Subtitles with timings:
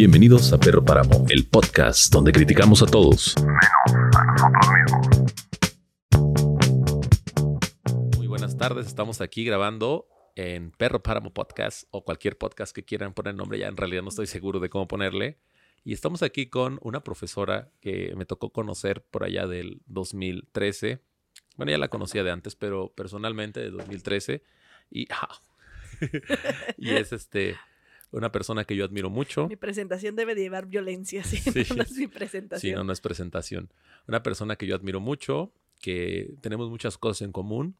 [0.00, 3.34] Bienvenidos a Perro Páramo, el podcast donde criticamos a todos.
[8.16, 13.12] Muy buenas tardes, estamos aquí grabando en Perro Páramo Podcast o cualquier podcast que quieran
[13.12, 15.36] poner nombre, ya en realidad no estoy seguro de cómo ponerle.
[15.84, 21.02] Y estamos aquí con una profesora que me tocó conocer por allá del 2013.
[21.58, 24.42] Bueno, ya la conocía de antes, pero personalmente de 2013.
[24.90, 25.08] Y,
[26.78, 27.58] y es este
[28.12, 29.48] una persona que yo admiro mucho.
[29.48, 31.40] Mi presentación debe llevar violencia, sí,
[31.76, 32.70] no es mi presentación.
[32.72, 33.70] Sí, no, no es presentación.
[34.08, 37.76] Una persona que yo admiro mucho, que tenemos muchas cosas en común,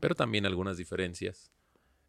[0.00, 1.50] pero también algunas diferencias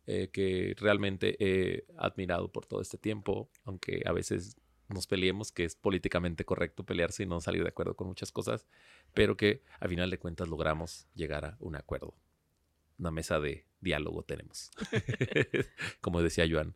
[0.07, 5.63] eh, que realmente he admirado por todo este tiempo, aunque a veces nos peleemos, que
[5.63, 8.67] es políticamente correcto pelearse y no salir de acuerdo con muchas cosas,
[9.13, 12.13] pero que a final de cuentas logramos llegar a un acuerdo.
[12.99, 14.71] Una mesa de diálogo tenemos,
[16.01, 16.75] como decía Joan.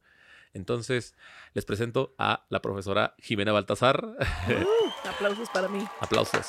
[0.54, 1.16] Entonces,
[1.54, 4.04] les presento a la profesora Jimena Baltasar.
[4.06, 5.86] Uh, aplausos para mí.
[6.00, 6.48] Aplausos.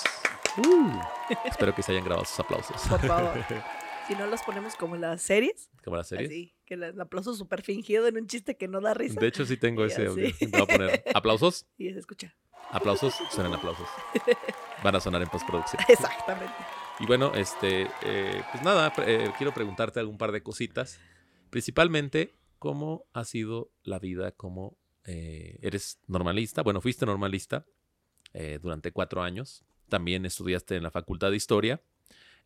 [0.56, 1.01] Uh,
[1.45, 2.81] espero que se hayan grabado sus aplausos.
[2.89, 3.45] Por favor.
[4.09, 5.71] Si no los ponemos como en las series.
[5.84, 6.28] Como las series.
[6.28, 9.21] Así, que el aplauso súper fingido en un chiste que no da risa.
[9.21, 10.33] De hecho, sí tengo ese audio.
[10.51, 11.65] Voy a poner aplausos.
[11.78, 12.34] Y se escucha.
[12.71, 13.87] Aplausos, suenan aplausos.
[14.83, 15.81] Van a sonar en postproducción.
[15.87, 16.53] Exactamente.
[16.98, 20.98] Y bueno, este, eh, pues nada, eh, quiero preguntarte algún par de cositas.
[21.51, 26.62] Principalmente, ¿cómo ha sido la vida como eh, eres normalista?
[26.62, 27.66] Bueno, fuiste normalista
[28.62, 29.64] durante cuatro años.
[29.89, 31.83] También estudiaste en la Facultad de Historia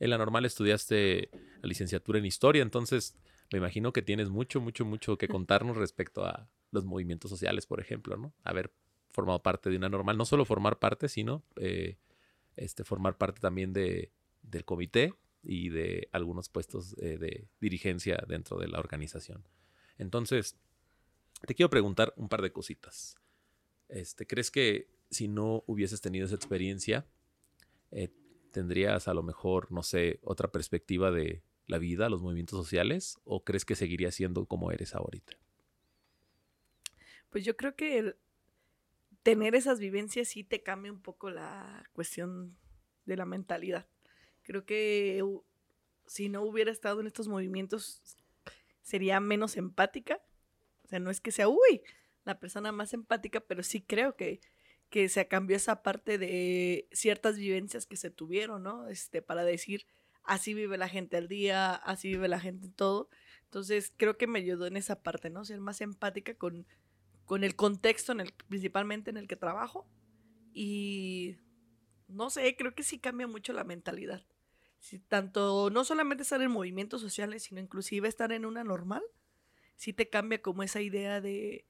[0.00, 1.30] en la normal estudiaste
[1.62, 3.16] la licenciatura en historia, entonces
[3.52, 7.80] me imagino que tienes mucho, mucho, mucho que contarnos respecto a los movimientos sociales, por
[7.80, 8.34] ejemplo, ¿no?
[8.42, 8.72] Haber
[9.10, 11.96] formado parte de una normal, no solo formar parte, sino eh,
[12.56, 14.10] este, formar parte también de,
[14.42, 19.44] del comité y de algunos puestos eh, de dirigencia dentro de la organización.
[19.98, 20.56] Entonces,
[21.46, 23.16] te quiero preguntar un par de cositas.
[23.88, 27.06] Este, ¿Crees que si no hubieses tenido esa experiencia,
[27.90, 28.10] eh,
[28.50, 33.44] tendrías a lo mejor, no sé, otra perspectiva de la vida, los movimientos sociales, o
[33.44, 35.34] crees que seguiría siendo como eres ahorita?
[37.30, 38.16] Pues yo creo que
[39.22, 42.56] tener esas vivencias sí te cambia un poco la cuestión
[43.06, 43.86] de la mentalidad.
[44.42, 45.22] Creo que
[46.06, 48.16] si no hubiera estado en estos movimientos
[48.84, 50.22] sería menos empática.
[50.84, 51.82] O sea, no es que sea, uy,
[52.24, 54.40] la persona más empática, pero sí creo que
[54.94, 58.86] que se cambió esa parte de ciertas vivencias que se tuvieron, ¿no?
[58.86, 59.88] Este, para decir,
[60.22, 63.08] así vive la gente al día, así vive la gente en todo.
[63.42, 65.44] Entonces, creo que me ayudó en esa parte, ¿no?
[65.44, 66.64] Ser más empática con,
[67.24, 69.84] con el contexto en el, principalmente en el que trabajo.
[70.52, 71.38] Y
[72.06, 74.24] no sé, creo que sí cambia mucho la mentalidad.
[74.84, 79.02] Si tanto, no solamente estar en movimientos sociales, sino inclusive estar en una normal,
[79.76, 81.64] sí te cambia como esa idea de,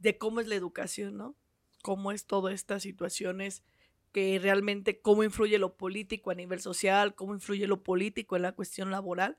[0.00, 1.36] de cómo es la educación, ¿no?
[1.84, 3.62] cómo es todas estas situaciones,
[4.10, 8.50] que realmente cómo influye lo político a nivel social, cómo influye lo político en la
[8.50, 9.38] cuestión laboral,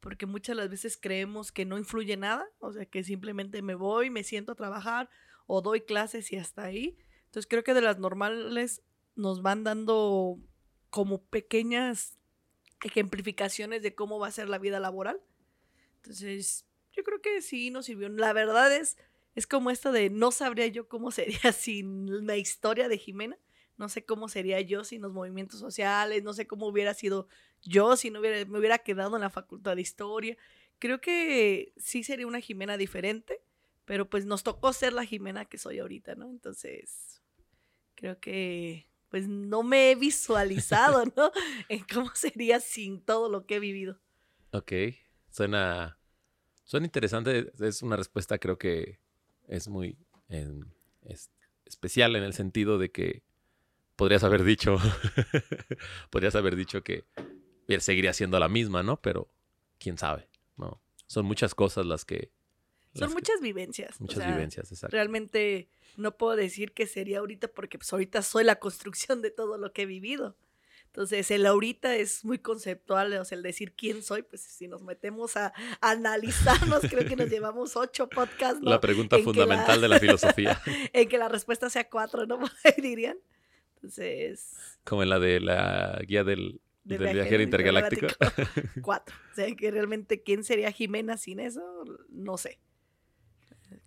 [0.00, 4.10] porque muchas las veces creemos que no influye nada, o sea, que simplemente me voy,
[4.10, 5.08] me siento a trabajar
[5.46, 6.98] o doy clases y hasta ahí.
[7.26, 8.82] Entonces creo que de las normales
[9.14, 10.40] nos van dando
[10.90, 12.18] como pequeñas
[12.82, 15.20] ejemplificaciones de cómo va a ser la vida laboral.
[15.96, 18.08] Entonces, yo creo que sí nos sirvió.
[18.08, 18.96] La verdad es,
[19.34, 23.38] es como esto de no sabría yo cómo sería sin la historia de Jimena.
[23.76, 27.28] No sé cómo sería yo sin los movimientos sociales, no sé cómo hubiera sido
[27.60, 30.36] yo si no hubiera, me hubiera quedado en la facultad de historia.
[30.78, 33.42] Creo que sí sería una Jimena diferente,
[33.84, 36.30] pero pues nos tocó ser la Jimena que soy ahorita, ¿no?
[36.30, 37.22] Entonces,
[37.94, 41.30] creo que pues no me he visualizado, ¿no?
[41.68, 44.00] en cómo sería sin todo lo que he vivido.
[44.52, 44.72] Ok,
[45.30, 45.98] suena,
[46.64, 49.00] suena interesante, es una respuesta creo que
[49.48, 49.98] es muy
[51.64, 53.22] especial en el sentido de que
[53.96, 54.76] podrías haber dicho,
[56.10, 57.04] podrías haber dicho que
[57.80, 59.00] seguiría siendo la misma, ¿no?
[59.00, 59.30] Pero
[59.78, 60.80] quién sabe, ¿no?
[61.06, 62.30] Son muchas cosas las que...
[62.98, 64.00] Son muchas vivencias.
[64.00, 64.94] Muchas vivencias, exacto.
[64.94, 69.58] Realmente no puedo decir que sería ahorita porque pues ahorita soy la construcción de todo
[69.58, 70.36] lo que he vivido.
[70.96, 74.82] Entonces, el ahorita es muy conceptual, o sea, el decir quién soy, pues si nos
[74.82, 78.62] metemos a, analizarnos, creo que nos llevamos ocho podcasts.
[78.62, 80.58] La pregunta fundamental de la filosofía.
[80.94, 82.38] en que la respuesta sea cuatro, ¿no?
[82.82, 83.18] dirían.
[83.74, 84.56] Entonces.
[84.84, 88.06] Como en la de la guía del, viajero, intergaláctico.
[88.80, 89.14] cuatro.
[89.32, 92.58] O sea, que realmente quién sería Jimena sin eso, no sé.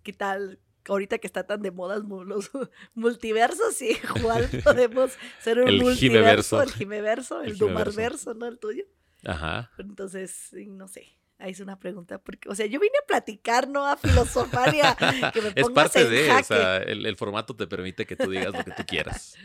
[0.02, 0.58] ¿Qué tal?
[0.88, 2.50] ahorita que está tan de moda los
[2.94, 8.46] multiversos, y igual podemos ser un el multiverso, el Jimeverso, el, el Dumarverso, ¿no?
[8.46, 8.84] El tuyo.
[9.24, 9.70] Ajá.
[9.78, 11.06] Entonces, no sé.
[11.38, 14.80] Ahí es una pregunta, porque, o sea, yo vine a platicar, no a filosofar y
[14.80, 14.94] a
[15.32, 16.44] que me Es pongas parte en de, o jaque.
[16.44, 19.36] sea, el, el formato te permite que tú digas lo que tú quieras.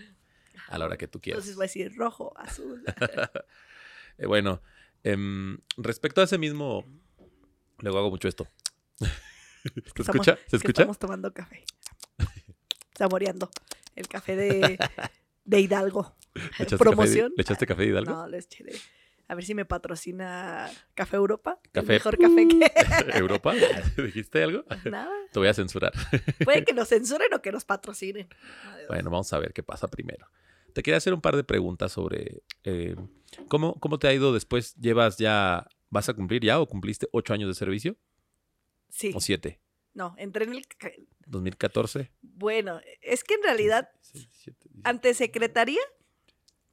[0.68, 1.38] A la hora que tú quieras.
[1.44, 2.84] Entonces voy a decir rojo, azul.
[4.18, 4.62] Eh, bueno,
[5.04, 6.86] em, respecto a ese mismo,
[7.80, 8.48] luego hago mucho esto.
[9.74, 10.36] ¿Se Estamos- escucha?
[10.36, 10.82] ¿Se que escucha?
[10.84, 11.64] Estamos tomando café.
[12.98, 13.50] Saboreando
[13.96, 14.78] el café de,
[15.46, 16.16] de Hidalgo.
[16.34, 17.30] ¿Le echaste Promoción.
[17.30, 18.12] Café, de- ¿Le echaste café de Hidalgo?
[18.12, 18.80] No, les eché de-
[19.28, 21.60] A ver si me patrocina Café Europa.
[21.64, 21.94] El Café.
[21.94, 23.18] mejor café que.
[23.18, 23.54] ¿Europa?
[23.98, 24.64] ¿Dijiste algo?
[24.86, 25.10] Nada.
[25.32, 25.94] Te voy a censurar.
[26.44, 28.28] Puede que nos censuren o que nos patrocinen.
[28.72, 28.88] Adiós.
[28.90, 30.28] Bueno, vamos a ver qué pasa primero.
[30.74, 32.96] Te quería hacer un par de preguntas sobre eh,
[33.48, 34.76] ¿cómo, cómo te ha ido después.
[34.76, 37.96] ¿Llevas ya, vas a cumplir ya o cumpliste ocho años de servicio?
[38.96, 39.12] Sí.
[39.14, 39.60] ¿O siete?
[39.94, 40.66] No, entré en el.
[40.68, 40.92] ca-
[41.28, 42.10] ¿2014?
[42.22, 44.90] Bueno, es que en realidad, 16, 17, 18.
[44.90, 45.82] ante secretaría,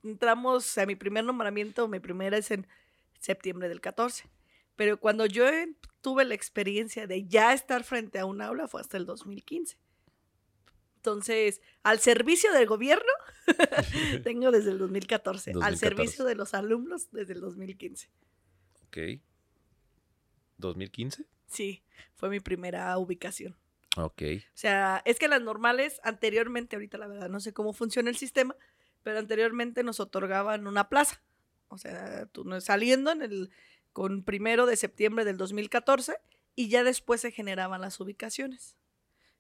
[0.05, 2.67] entramos a mi primer nombramiento, mi primera es en
[3.19, 4.31] septiembre del 14.
[4.77, 5.45] Pero cuando yo
[6.01, 9.77] tuve la experiencia de ya estar frente a un aula fue hasta el 2015.
[10.97, 13.11] Entonces, al servicio del gobierno,
[14.23, 15.51] tengo desde el 2014.
[15.51, 15.79] Al 2014.
[15.97, 18.09] servicio de los alumnos desde el 2015.
[18.87, 18.99] Ok.
[20.61, 21.27] ¿2015?
[21.53, 21.83] Sí,
[22.15, 23.57] fue mi primera ubicación.
[23.97, 24.23] Ok.
[24.23, 28.17] O sea, es que las normales anteriormente, ahorita la verdad no sé cómo funciona el
[28.17, 28.57] sistema,
[29.03, 31.23] pero anteriormente nos otorgaban una plaza.
[31.69, 33.51] O sea, tú no saliendo en el
[33.93, 36.17] con primero de septiembre del 2014
[36.55, 38.77] y ya después se generaban las ubicaciones.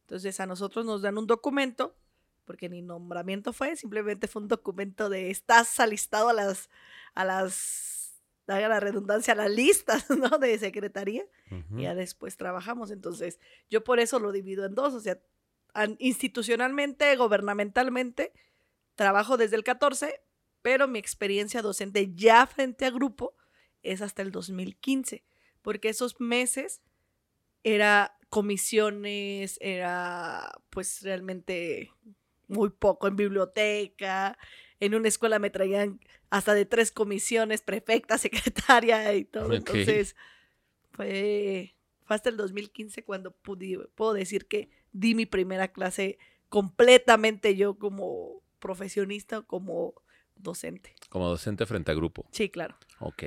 [0.03, 1.97] Entonces a nosotros nos dan un documento,
[2.45, 6.69] porque ni nombramiento fue, simplemente fue un documento de estás alistado a las,
[7.15, 8.02] a las,
[8.57, 10.39] haga la redundancia, a las listas, ¿no?
[10.39, 11.25] De secretaría
[11.77, 12.91] y ya después trabajamos.
[12.91, 13.41] Entonces,
[13.71, 15.21] yo por eso lo divido en dos, o sea,
[15.99, 18.33] institucionalmente, gubernamentalmente,
[18.95, 20.21] trabajo desde el 14,
[20.61, 23.35] pero mi experiencia docente ya frente a grupo
[23.83, 25.25] es hasta el 2015,
[25.63, 26.83] porque esos meses
[27.65, 31.91] era comisiones, era pues realmente
[32.49, 34.39] muy poco en biblioteca,
[34.81, 36.01] en una escuela me traían
[36.33, 39.53] hasta de tres comisiones, prefecta, secretaria y todo.
[39.53, 40.17] Entonces,
[40.93, 41.75] fue,
[42.05, 46.19] fue hasta el 2015 cuando pudi- puedo decir que di mi primera clase
[46.49, 49.95] completamente yo como profesionista, como
[50.37, 50.95] docente.
[51.11, 52.27] Como docente frente a grupo.
[52.31, 52.77] Sí, claro.
[52.99, 53.25] Ok.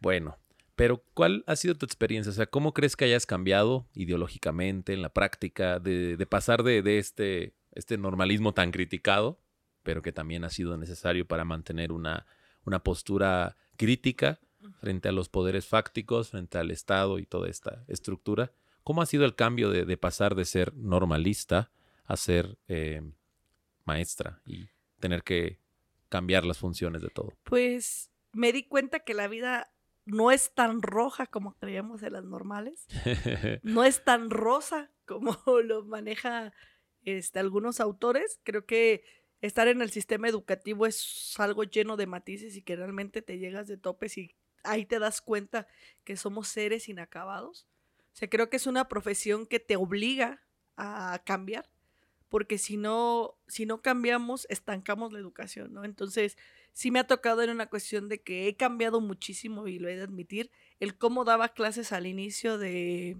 [0.00, 0.36] Bueno,
[0.74, 2.30] pero ¿cuál ha sido tu experiencia?
[2.30, 6.82] O sea, ¿cómo crees que hayas cambiado ideológicamente en la práctica de, de pasar de,
[6.82, 9.38] de este, este normalismo tan criticado,
[9.86, 12.26] pero que también ha sido necesario para mantener una,
[12.64, 14.40] una postura crítica
[14.80, 18.50] frente a los poderes fácticos, frente al Estado y toda esta estructura?
[18.82, 21.70] ¿Cómo ha sido el cambio de, de pasar de ser normalista
[22.04, 23.00] a ser eh,
[23.84, 24.66] maestra y
[24.98, 25.60] tener que
[26.08, 27.32] cambiar las funciones de todo?
[27.44, 29.70] Pues me di cuenta que la vida
[30.04, 32.88] no es tan roja como creíamos en las normales.
[33.62, 36.52] no es tan rosa como lo maneja
[37.04, 38.40] este, algunos autores.
[38.42, 39.04] Creo que
[39.40, 43.66] estar en el sistema educativo es algo lleno de matices y que realmente te llegas
[43.68, 45.66] de topes y ahí te das cuenta
[46.04, 47.66] que somos seres inacabados.
[48.12, 50.42] O sea, creo que es una profesión que te obliga
[50.76, 51.70] a cambiar,
[52.28, 55.84] porque si no, si no cambiamos, estancamos la educación, ¿no?
[55.84, 56.36] Entonces,
[56.72, 59.96] sí me ha tocado en una cuestión de que he cambiado muchísimo y lo he
[59.96, 60.50] de admitir,
[60.80, 63.16] el cómo daba clases al inicio de,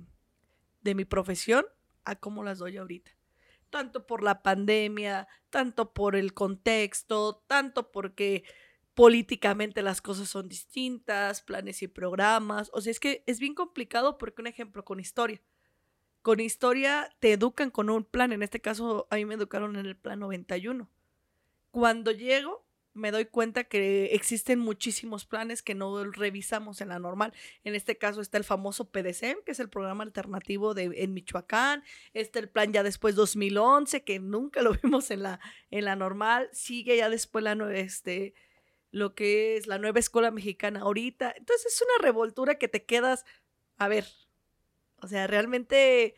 [0.82, 1.64] de mi profesión
[2.04, 3.15] a cómo las doy ahorita.
[3.70, 8.44] Tanto por la pandemia, tanto por el contexto, tanto porque
[8.94, 12.70] políticamente las cosas son distintas, planes y programas.
[12.72, 15.42] O sea, es que es bien complicado porque un ejemplo con historia.
[16.22, 19.86] Con historia te educan con un plan, en este caso a mí me educaron en
[19.86, 20.90] el plan 91.
[21.70, 22.65] Cuando llego
[22.96, 27.34] me doy cuenta que existen muchísimos planes que no revisamos en la normal.
[27.62, 31.84] En este caso está el famoso PDCM, que es el programa alternativo de, en Michoacán.
[32.14, 36.48] Está el plan ya después 2011, que nunca lo vimos en la, en la normal.
[36.52, 38.34] Sigue ya después la este,
[38.90, 41.34] lo que es la nueva escuela mexicana ahorita.
[41.36, 43.26] Entonces es una revoltura que te quedas,
[43.76, 44.06] a ver,
[45.02, 46.14] o sea, realmente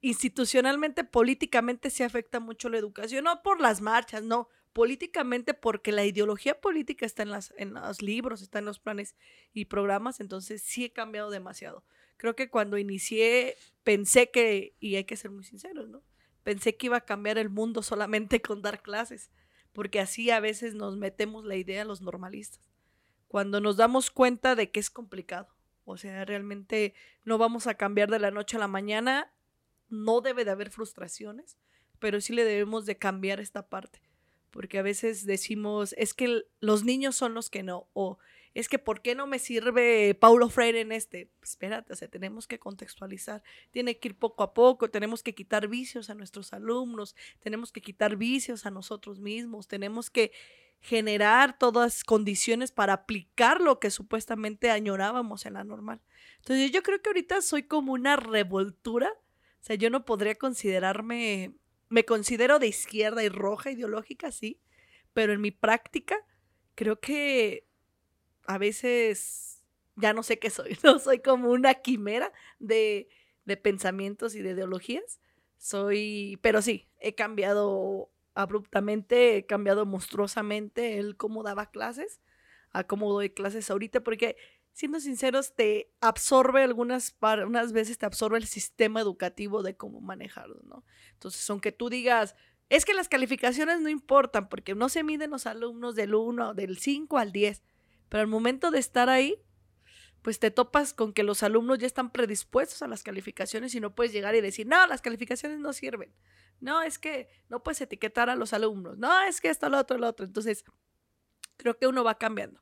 [0.00, 6.04] institucionalmente, políticamente se afecta mucho la educación, no por las marchas, no, políticamente porque la
[6.04, 9.16] ideología política está en, las, en los libros, está en los planes
[9.52, 11.82] y programas, entonces sí he cambiado demasiado.
[12.16, 16.04] Creo que cuando inicié pensé que, y hay que ser muy sinceros, ¿no?
[16.44, 19.32] Pensé que iba a cambiar el mundo solamente con dar clases,
[19.72, 22.70] porque así a veces nos metemos la idea a los normalistas.
[23.26, 25.48] Cuando nos damos cuenta de que es complicado,
[25.86, 26.94] o sea, realmente
[27.24, 29.34] no vamos a cambiar de la noche a la mañana,
[29.88, 31.58] no debe de haber frustraciones,
[31.98, 34.06] pero sí le debemos de cambiar esta parte
[34.58, 38.18] porque a veces decimos, es que los niños son los que no, o
[38.54, 41.30] es que ¿por qué no me sirve Paulo Freire en este?
[41.38, 45.32] Pues, espérate, o sea, tenemos que contextualizar, tiene que ir poco a poco, tenemos que
[45.32, 50.32] quitar vicios a nuestros alumnos, tenemos que quitar vicios a nosotros mismos, tenemos que
[50.80, 56.00] generar todas condiciones para aplicar lo que supuestamente añorábamos en la normal.
[56.38, 61.54] Entonces yo creo que ahorita soy como una revoltura, o sea, yo no podría considerarme,
[61.88, 64.60] me considero de izquierda y roja ideológica, sí,
[65.12, 66.16] pero en mi práctica
[66.74, 67.66] creo que
[68.46, 69.62] a veces
[69.96, 73.08] ya no sé qué soy, no soy como una quimera de,
[73.44, 75.20] de pensamientos y de ideologías.
[75.58, 82.20] Soy, pero sí, he cambiado abruptamente, he cambiado monstruosamente el cómo daba clases
[82.70, 84.36] a cómo doy clases ahorita, porque
[84.78, 90.60] siendo sinceros, te absorbe algunas unas veces te absorbe el sistema educativo de cómo manejarlo,
[90.62, 90.84] ¿no?
[91.14, 92.36] Entonces, aunque tú digas,
[92.68, 96.78] es que las calificaciones no importan porque no se miden los alumnos del 1, del
[96.78, 97.64] 5 al 10,
[98.08, 99.42] pero al momento de estar ahí,
[100.22, 103.96] pues te topas con que los alumnos ya están predispuestos a las calificaciones y no
[103.96, 106.14] puedes llegar y decir, no, las calificaciones no sirven.
[106.60, 108.96] No, es que no puedes etiquetar a los alumnos.
[108.96, 110.24] No, es que esto, lo otro, lo otro.
[110.24, 110.64] Entonces,
[111.56, 112.60] creo que uno va cambiando.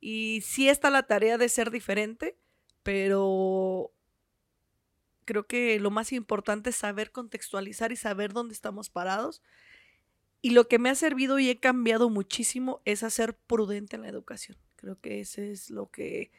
[0.00, 2.36] Y sí está la tarea de ser diferente,
[2.82, 3.92] pero
[5.24, 9.42] creo que lo más importante es saber contextualizar y saber dónde estamos parados.
[10.42, 14.08] Y lo que me ha servido y he cambiado muchísimo es hacer prudente en la
[14.08, 14.56] educación.
[14.76, 16.30] Creo que ese es lo que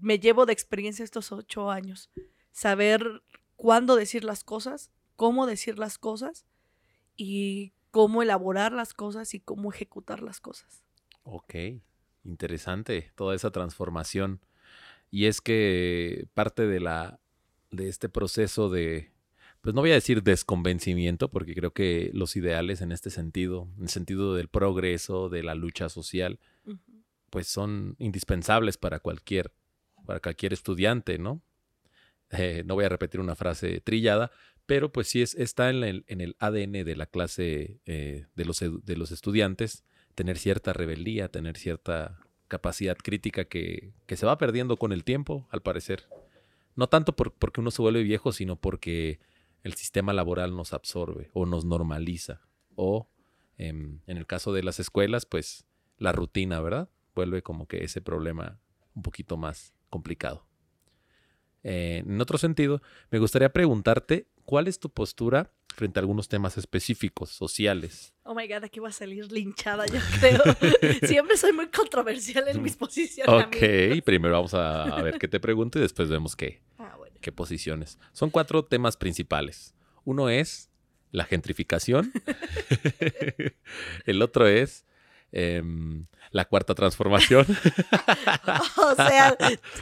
[0.00, 2.10] me llevo de experiencia estos ocho años.
[2.50, 3.22] Saber
[3.56, 6.46] cuándo decir las cosas, cómo decir las cosas
[7.16, 10.82] y cómo elaborar las cosas y cómo ejecutar las cosas.
[11.24, 11.54] Ok,
[12.24, 14.40] interesante toda esa transformación.
[15.10, 17.20] Y es que parte de la
[17.70, 19.12] de este proceso de
[19.62, 23.84] pues no voy a decir desconvencimiento, porque creo que los ideales en este sentido, en
[23.84, 26.40] el sentido del progreso, de la lucha social,
[27.30, 29.52] pues son indispensables para cualquier,
[30.04, 31.42] para cualquier estudiante, ¿no?
[32.30, 34.32] Eh, no voy a repetir una frase trillada,
[34.66, 38.44] pero pues sí es, está en el, en el ADN de la clase eh, de,
[38.44, 44.38] los, de los estudiantes tener cierta rebeldía, tener cierta capacidad crítica que, que se va
[44.38, 46.08] perdiendo con el tiempo, al parecer.
[46.76, 49.20] No tanto por, porque uno se vuelve viejo, sino porque
[49.62, 52.40] el sistema laboral nos absorbe o nos normaliza.
[52.74, 53.08] O
[53.56, 55.66] em, en el caso de las escuelas, pues
[55.98, 56.88] la rutina, ¿verdad?
[57.14, 58.58] Vuelve como que ese problema
[58.94, 60.46] un poquito más complicado.
[61.62, 66.58] Eh, en otro sentido, me gustaría preguntarte cuál es tu postura frente a algunos temas
[66.58, 68.12] específicos, sociales.
[68.22, 70.42] Oh my god, aquí va a salir linchada, yo creo.
[71.08, 73.46] Siempre soy muy controversial en mis posiciones.
[73.46, 77.98] Ok, primero vamos a, ver qué te pregunto y después vemos qué, ah, qué posiciones.
[78.12, 79.74] Son cuatro temas principales.
[80.04, 80.68] Uno es
[81.12, 82.12] la gentrificación.
[84.04, 84.84] El otro es
[85.32, 87.46] em, la cuarta transformación.
[88.76, 89.36] o sea,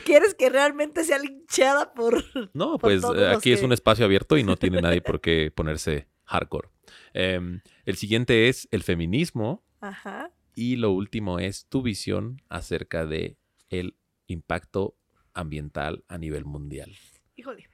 [0.04, 2.24] ¿quieres que realmente sea linchada por...
[2.54, 6.68] No, pues aquí es un espacio abierto y no tiene nadie por qué ponerse hardcore.
[7.12, 9.64] Em, el siguiente es el feminismo.
[9.80, 10.30] Ajá.
[10.54, 13.36] Y lo último es tu visión acerca de
[13.68, 14.96] el impacto
[15.34, 16.94] ambiental a nivel mundial.
[17.36, 17.68] Híjole.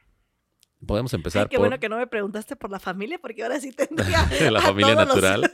[0.87, 4.28] Podemos empezar qué bueno que no me preguntaste por la familia, porque ahora sí tendría.
[4.50, 5.50] la familia natural.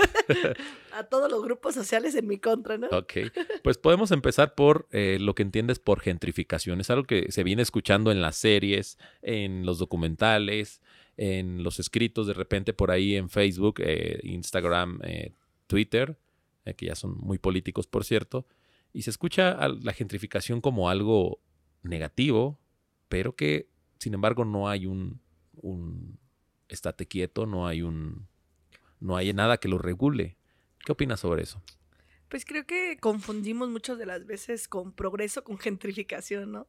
[0.92, 2.88] a todos los grupos sociales en mi contra, ¿no?
[2.88, 3.14] Ok.
[3.62, 6.80] Pues podemos empezar por eh, lo que entiendes por gentrificación.
[6.80, 10.82] Es algo que se viene escuchando en las series, en los documentales,
[11.16, 15.32] en los escritos, de repente por ahí en Facebook, eh, Instagram, eh,
[15.66, 16.18] Twitter,
[16.76, 18.46] que ya son muy políticos, por cierto.
[18.92, 21.40] Y se escucha la gentrificación como algo
[21.82, 22.60] negativo,
[23.08, 23.72] pero que
[24.02, 25.20] sin embargo, no hay un,
[25.54, 26.18] un
[26.68, 28.28] estate quieto, no hay un
[29.00, 30.36] no hay nada que lo regule.
[30.84, 31.62] ¿Qué opinas sobre eso?
[32.28, 36.68] Pues creo que confundimos muchas de las veces con progreso con gentrificación, ¿no?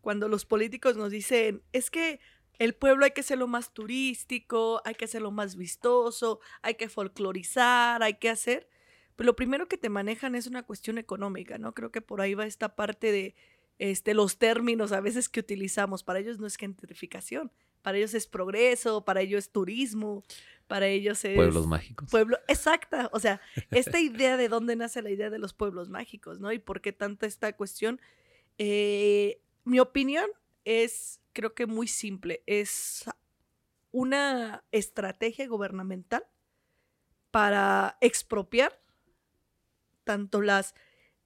[0.00, 2.20] Cuando los políticos nos dicen, es que
[2.58, 8.02] el pueblo hay que hacerlo más turístico, hay que hacerlo más vistoso, hay que folclorizar,
[8.02, 8.68] hay que hacer.
[9.16, 11.74] Pues lo primero que te manejan es una cuestión económica, ¿no?
[11.74, 13.34] Creo que por ahí va esta parte de
[13.78, 16.02] este, los términos a veces que utilizamos.
[16.02, 17.52] Para ellos no es gentrificación,
[17.84, 20.24] para ellos es progreso, para ellos es turismo,
[20.66, 21.36] para ellos es...
[21.36, 22.10] Pueblos mágicos.
[22.10, 26.40] Pueblo, exacta, o sea, esta idea de dónde nace la idea de los pueblos mágicos,
[26.40, 26.50] ¿no?
[26.50, 28.00] Y por qué tanta esta cuestión.
[28.56, 30.24] Eh, mi opinión
[30.64, 33.04] es, creo que muy simple, es
[33.92, 36.24] una estrategia gubernamental
[37.30, 38.80] para expropiar
[40.04, 40.74] tanto las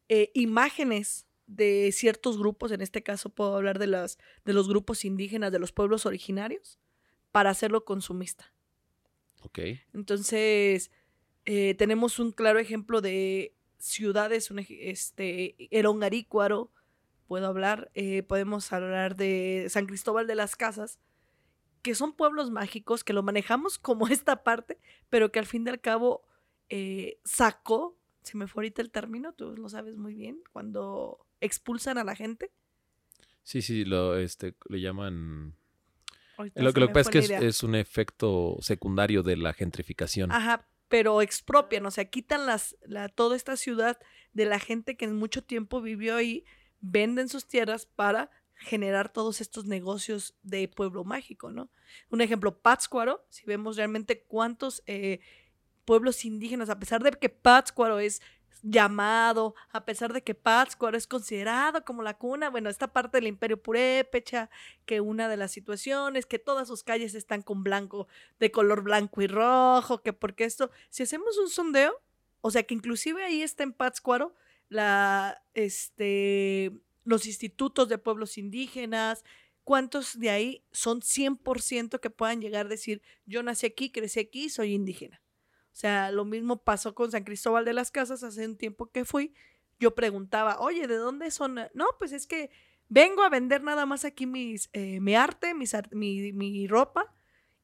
[0.09, 5.05] eh, imágenes de ciertos grupos, en este caso puedo hablar de, las, de los grupos
[5.05, 6.79] indígenas, de los pueblos originarios,
[7.33, 8.53] para hacerlo consumista.
[9.43, 9.59] Ok.
[9.95, 10.91] Entonces,
[11.47, 16.71] eh, tenemos un claro ejemplo de ciudades, un este, Erongarícuaro,
[17.27, 20.99] puedo hablar, eh, podemos hablar de San Cristóbal de las Casas,
[21.83, 24.79] que son pueblos mágicos, que lo manejamos como esta parte,
[25.09, 26.23] pero que al fin y al cabo
[26.69, 31.99] eh, sacó, se me fue ahorita el término, tú lo sabes muy bien, cuando expulsan
[31.99, 32.51] a la gente.
[33.43, 35.55] Sí, sí, lo, este, le llaman...
[36.37, 40.31] Ahorita Lo, lo que pasa es que es un efecto secundario de la gentrificación.
[40.31, 43.99] Ajá, pero expropian, o sea, quitan las, la, toda esta ciudad
[44.33, 46.45] de la gente que en mucho tiempo vivió ahí,
[46.81, 51.71] venden sus tierras para generar todos estos negocios de pueblo mágico, ¿no?
[52.11, 55.21] Un ejemplo, Pátzcuaro, si vemos realmente cuántos eh,
[55.85, 58.21] pueblos indígenas, a pesar de que Pátzcuaro es
[58.63, 63.27] llamado, a pesar de que Pátzcuaro es considerado como la cuna, bueno, esta parte del
[63.27, 64.51] imperio purépecha,
[64.87, 69.23] que una de las situaciones, que todas sus calles están con blanco, de color blanco
[69.23, 72.01] y rojo, que porque esto, si hacemos un sondeo,
[72.41, 74.35] o sea que inclusive ahí está en Pátzcuaro
[74.69, 76.73] la, este,
[77.05, 79.25] los institutos de pueblos indígenas,
[79.65, 84.49] cuántos de ahí son 100% que puedan llegar a decir, yo nací aquí, crecí aquí,
[84.49, 85.21] soy indígena.
[85.79, 89.33] Sea, lo mismo pasó con San Cristóbal de las Casas hace un tiempo que fui.
[89.79, 91.55] Yo preguntaba, oye, ¿de dónde son?
[91.73, 92.51] No, pues es que
[92.89, 97.15] vengo a vender nada más aquí mis, eh, mi arte, mi, mi ropa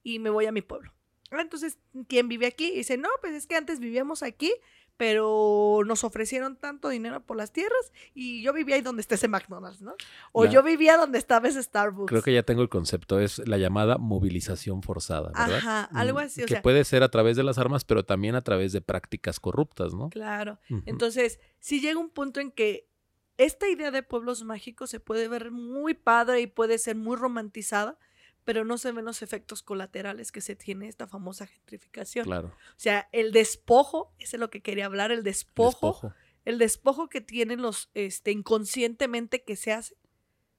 [0.04, 0.94] y me voy a mi pueblo.
[1.32, 2.70] Ah, Entonces, ¿quién vive aquí?
[2.70, 4.52] Dice, no, pues es que antes vivíamos aquí,
[4.96, 9.28] pero nos ofrecieron tanto dinero por las tierras y yo vivía ahí donde está ese
[9.28, 9.94] McDonald's, ¿no?
[10.32, 12.08] O La- yo vivía donde estaba ese Starbucks.
[12.08, 15.56] Creo que ya tengo el concepto, es la llamada movilización forzada, ¿verdad?
[15.56, 18.34] Ajá, algo así, o que sea- puede ser a través de las armas, pero también
[18.36, 20.10] a través de prácticas corruptas, ¿no?
[20.10, 20.58] Claro.
[20.86, 22.88] Entonces, sí llega un punto en que
[23.36, 27.98] esta idea de pueblos mágicos se puede ver muy padre y puede ser muy romantizada,
[28.44, 32.24] pero no se ven los efectos colaterales que se tiene esta famosa gentrificación.
[32.24, 32.48] Claro.
[32.48, 36.14] O sea, el despojo, ese es lo que quería hablar, el despojo, Despojo.
[36.44, 39.96] el despojo que tienen los, este, inconscientemente que se hace,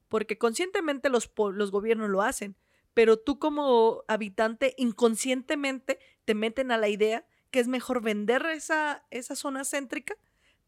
[0.09, 2.55] porque conscientemente los, los gobiernos lo hacen,
[2.93, 9.05] pero tú como habitante inconscientemente te meten a la idea que es mejor vender esa,
[9.11, 10.15] esa zona céntrica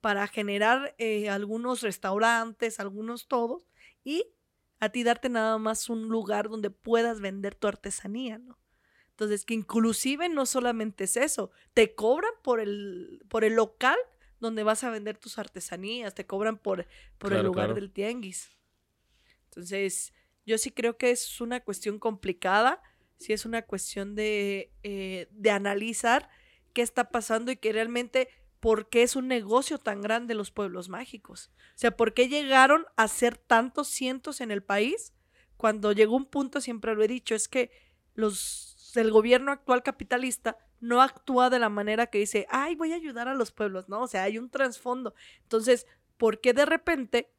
[0.02, 3.68] para generar eh, algunos restaurantes, algunos todos,
[4.04, 4.28] y
[4.80, 8.60] a ti darte nada más un lugar donde puedas vender tu artesanía, ¿no?
[9.12, 13.98] Entonces, que inclusive no solamente es eso, te cobran por el, por el local
[14.40, 16.86] donde vas a vender tus artesanías, te cobran por,
[17.18, 17.74] por el lugar claro.
[17.74, 18.52] del tianguis.
[19.46, 20.14] Entonces,
[20.46, 22.82] yo sí creo que es una cuestión complicada,
[23.18, 26.30] sí es una cuestión de, eh, de analizar
[26.74, 30.90] qué está pasando y que realmente por qué es un negocio tan grande los pueblos
[30.90, 31.52] mágicos.
[31.70, 35.14] O sea, por qué llegaron a ser tantos cientos en el país
[35.58, 37.72] cuando llegó un punto, siempre lo he dicho, es que
[38.14, 42.96] los, el gobierno actual capitalista no actúa de la manera que dice, ay, voy a
[42.96, 44.04] ayudar a los pueblos, ¿no?
[44.04, 45.16] O sea, hay un trasfondo.
[45.42, 47.32] Entonces, ¿por qué de repente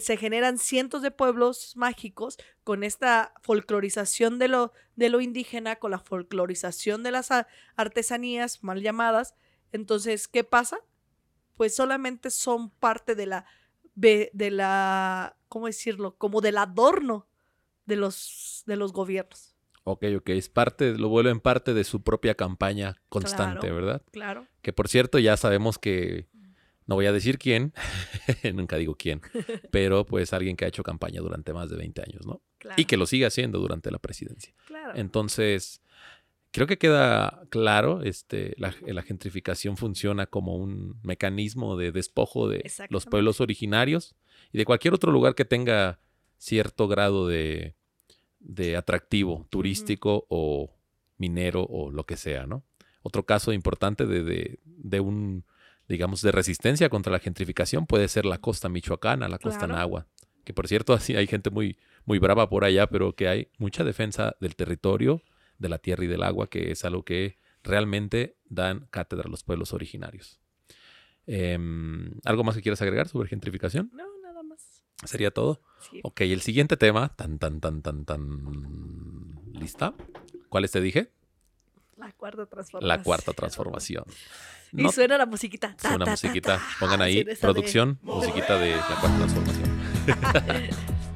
[0.00, 5.90] se generan cientos de pueblos mágicos con esta folclorización de lo, de lo indígena, con
[5.90, 7.28] la folclorización de las
[7.76, 9.34] artesanías mal llamadas?
[9.74, 10.78] Entonces, ¿qué pasa?
[11.56, 13.44] Pues solamente son parte de la,
[13.96, 16.16] de, de la, ¿cómo decirlo?
[16.16, 17.26] Como del adorno
[17.86, 19.54] de los, de los gobiernos.
[19.82, 23.74] Ok, ok, es parte, lo vuelven parte de su propia campaña constante, Claro.
[23.74, 24.02] ¿verdad?
[24.12, 24.46] Claro.
[24.62, 26.28] Que por cierto, ya sabemos que,
[26.86, 27.74] no voy a decir quién,
[28.54, 29.20] nunca digo quién,
[29.72, 32.40] pero pues alguien que ha hecho campaña durante más de 20 años, ¿no?
[32.58, 34.54] claro Y que lo sigue haciendo durante la presidencia.
[34.66, 34.92] claro.
[34.94, 35.82] Entonces,
[36.54, 42.70] creo que queda claro, este, la, la gentrificación funciona como un mecanismo de despojo de
[42.90, 44.14] los pueblos originarios
[44.52, 45.98] y de cualquier otro lugar que tenga
[46.38, 47.74] cierto grado de,
[48.38, 50.70] de atractivo turístico o
[51.18, 52.62] minero o lo que sea, ¿no?
[53.02, 55.44] Otro caso importante de, de, de un,
[55.88, 59.74] digamos, de resistencia contra la gentrificación puede ser la costa michoacana, la costa Claro.
[59.74, 60.06] nahua.
[60.44, 63.82] Que por cierto, así hay gente muy, muy brava por allá, pero que hay mucha
[63.82, 65.20] defensa del territorio,
[65.58, 69.42] de la tierra y del agua, que es algo que realmente dan cátedra a los
[69.44, 70.40] pueblos originarios.
[71.26, 73.90] Em, ¿Algo más que quieras agregar sobre gentrificación?
[73.94, 74.82] No, nada más.
[75.04, 75.62] ¿Sería todo?
[75.90, 76.00] Sí.
[76.02, 79.40] Ok, el siguiente tema, tan, tan, tan, tan, tan...
[79.52, 79.94] ¿Lista?
[80.48, 81.10] ¿Cuáles te dije?
[81.96, 82.88] La cuarta transformación.
[82.88, 84.04] La cuarta transformación.
[84.72, 85.76] Y suena la musiquita.
[85.76, 86.56] Ta, suena ta, ta, musiquita.
[86.58, 86.62] ta.
[86.80, 89.70] Pongan ahí, esa de- producción, musiquita de la cuarta transformación.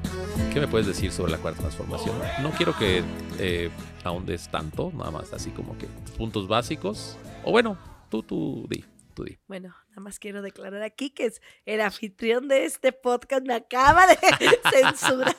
[0.53, 2.17] ¿Qué me puedes decir sobre la cuarta transformación?
[2.41, 3.03] No quiero que
[3.37, 3.69] eh,
[4.03, 5.85] ahondes tanto, nada más así como que
[6.17, 7.17] puntos básicos.
[7.43, 7.77] O bueno,
[8.09, 9.37] tú, tú di, tú di.
[9.47, 14.07] Bueno, nada más quiero declarar aquí que es el anfitrión de este podcast me acaba
[14.07, 14.17] de
[14.73, 15.35] censurar.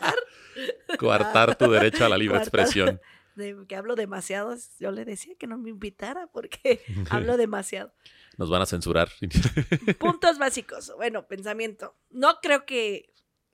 [0.99, 2.61] Coartar tu derecho a la libre Coartar.
[2.61, 3.01] expresión.
[3.35, 7.93] de que hablo demasiado, yo le decía que no me invitara porque hablo demasiado.
[8.39, 9.11] Nos van a censurar.
[9.99, 10.93] Puntos básicos.
[10.97, 11.95] Bueno, pensamiento.
[12.11, 13.10] No creo que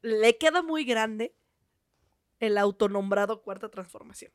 [0.07, 1.35] le queda muy grande
[2.39, 4.33] el autonombrado cuarta transformación.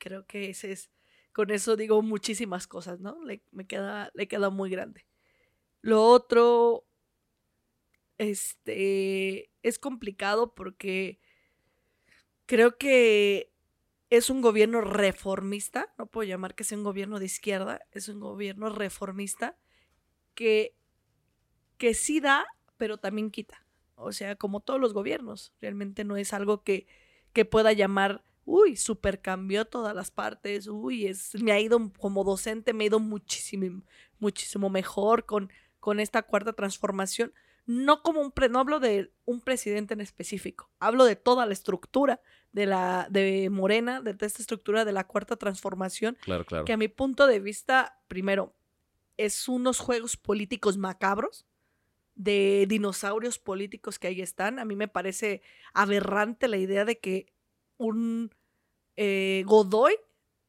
[0.00, 0.90] Creo que ese es,
[1.32, 3.22] con eso digo muchísimas cosas, ¿no?
[3.24, 5.06] Le, me queda, le queda muy grande.
[5.80, 6.86] Lo otro,
[8.18, 11.20] este, es complicado porque
[12.46, 13.52] creo que
[14.10, 18.18] es un gobierno reformista, no puedo llamar que sea un gobierno de izquierda, es un
[18.18, 19.56] gobierno reformista
[20.34, 20.74] que,
[21.78, 22.44] que sí da,
[22.76, 23.65] pero también quita.
[23.96, 26.86] O sea, como todos los gobiernos, realmente no es algo que,
[27.32, 32.22] que pueda llamar, uy, super cambió todas las partes, uy, es, me ha ido como
[32.22, 33.82] docente, me ha ido muchísimo,
[34.18, 37.32] muchísimo mejor con, con esta cuarta transformación.
[37.64, 41.52] No como un, pre, no hablo de un presidente en específico, hablo de toda la
[41.52, 42.20] estructura
[42.52, 46.64] de la de Morena, de esta estructura de la cuarta transformación, Claro, claro.
[46.64, 48.54] que a mi punto de vista, primero,
[49.16, 51.44] es unos juegos políticos macabros
[52.16, 54.58] de dinosaurios políticos que ahí están.
[54.58, 57.26] A mí me parece aberrante la idea de que
[57.76, 58.34] un
[58.96, 59.94] eh, Godoy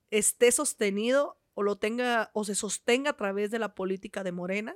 [0.10, 4.76] esté sostenido o lo tenga o se sostenga a través de la política de Morena.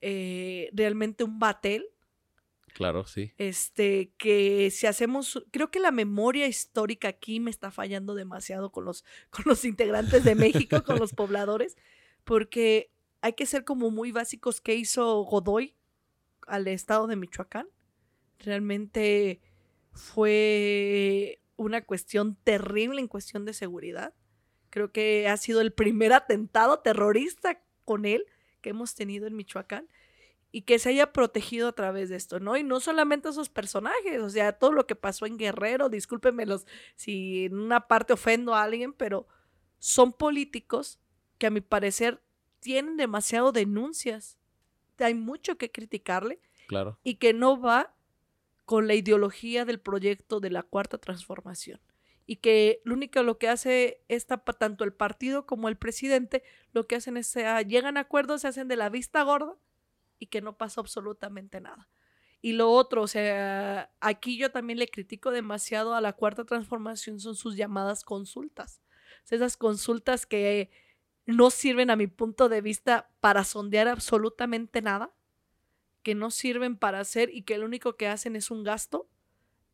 [0.00, 1.86] Eh, realmente un batel
[2.72, 3.32] Claro, sí.
[3.36, 8.84] este, que si hacemos, creo que la memoria histórica aquí me está fallando demasiado con
[8.84, 11.76] los, con los integrantes de México, con los pobladores,
[12.24, 15.74] porque hay que ser como muy básicos qué hizo Godoy
[16.46, 17.68] al estado de Michoacán.
[18.38, 19.40] Realmente
[19.92, 24.14] fue una cuestión terrible en cuestión de seguridad.
[24.70, 28.24] Creo que ha sido el primer atentado terrorista con él
[28.60, 29.88] que hemos tenido en Michoacán
[30.50, 32.56] y que se haya protegido a través de esto, ¿no?
[32.56, 36.66] Y no solamente esos personajes, o sea, todo lo que pasó en Guerrero, discúlpenme los,
[36.94, 39.26] si en una parte ofendo a alguien, pero
[39.78, 41.00] son políticos
[41.38, 42.22] que a mi parecer
[42.60, 44.38] tienen demasiado denuncias.
[45.02, 46.98] Hay mucho que criticarle Claro.
[47.02, 47.94] y que no va
[48.64, 51.80] con la ideología del proyecto de la cuarta transformación.
[52.24, 56.86] Y que lo único lo que hace esta, tanto el partido como el presidente, lo
[56.86, 57.34] que hacen es,
[57.66, 59.56] llegan a acuerdos, se hacen de la vista gorda
[60.18, 61.88] y que no pasa absolutamente nada.
[62.40, 67.20] Y lo otro, o sea, aquí yo también le critico demasiado a la cuarta transformación,
[67.20, 68.82] son sus llamadas consultas.
[69.24, 70.70] O sea, esas consultas que
[71.26, 75.14] no sirven a mi punto de vista para sondear absolutamente nada,
[76.02, 79.08] que no sirven para hacer y que lo único que hacen es un gasto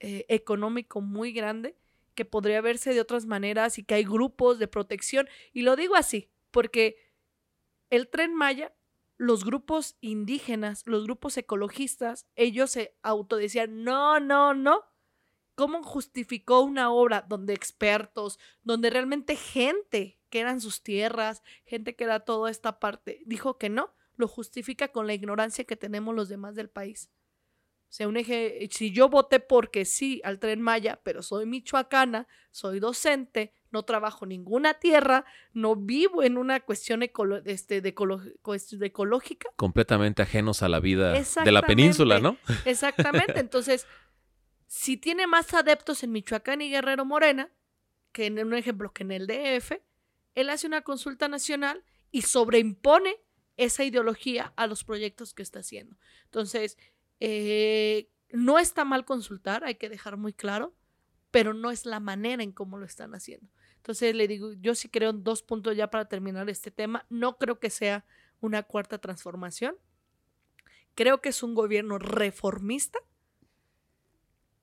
[0.01, 1.77] eh, económico muy grande
[2.15, 5.29] que podría verse de otras maneras y que hay grupos de protección.
[5.53, 6.97] Y lo digo así, porque
[7.91, 8.75] el tren Maya,
[9.17, 14.85] los grupos indígenas, los grupos ecologistas, ellos se autodecían, no, no, no.
[15.55, 22.05] ¿Cómo justificó una obra donde expertos, donde realmente gente que eran sus tierras, gente que
[22.05, 23.95] era toda esta parte, dijo que no?
[24.17, 27.11] Lo justifica con la ignorancia que tenemos los demás del país.
[27.91, 32.27] O sea, un eje, si yo voté porque sí al tren Maya, pero soy michoacana,
[32.51, 38.21] soy docente, no trabajo ninguna tierra, no vivo en una cuestión ecolo- este, de, ecolo-
[38.43, 39.49] cuest- de ecológica.
[39.57, 41.15] Completamente ajenos a la vida
[41.45, 42.37] de la península, ¿no?
[42.67, 43.39] Exactamente.
[43.41, 43.87] Entonces,
[44.67, 47.51] si tiene más adeptos en Michoacán y Guerrero Morena,
[48.13, 49.81] que en un ejemplo que en el DF,
[50.41, 53.17] él hace una consulta nacional y sobreimpone
[53.57, 55.97] esa ideología a los proyectos que está haciendo.
[56.27, 56.79] Entonces,
[57.19, 60.75] eh, no está mal consultar, hay que dejar muy claro,
[61.33, 63.51] pero no es la manera en cómo lo están haciendo.
[63.77, 67.05] Entonces, le digo, yo sí creo en dos puntos ya para terminar este tema.
[67.09, 68.05] No creo que sea
[68.41, 69.77] una cuarta transformación.
[70.95, 72.99] Creo que es un gobierno reformista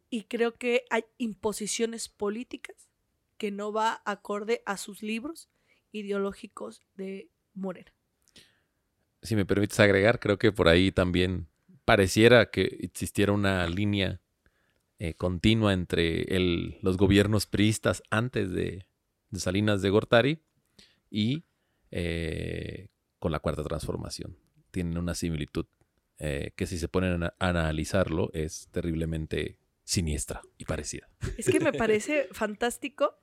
[0.10, 2.90] y creo que hay imposiciones políticas
[3.38, 5.50] que no va acorde a sus libros
[5.96, 7.94] ideológicos de Morena.
[9.22, 11.48] Si me permites agregar, creo que por ahí también
[11.84, 14.22] pareciera que existiera una línea
[15.00, 18.88] eh, continua entre el- los gobiernos priistas antes de,
[19.30, 20.40] de Salinas de Gortari
[21.10, 21.44] y
[21.92, 22.88] eh,
[23.20, 24.38] con la cuarta transformación.
[24.72, 25.66] Tienen una similitud
[26.18, 31.10] eh, que si se ponen a, analizarlo es terriblemente siniestra y parecida.
[31.38, 33.18] Es que me parece fantástico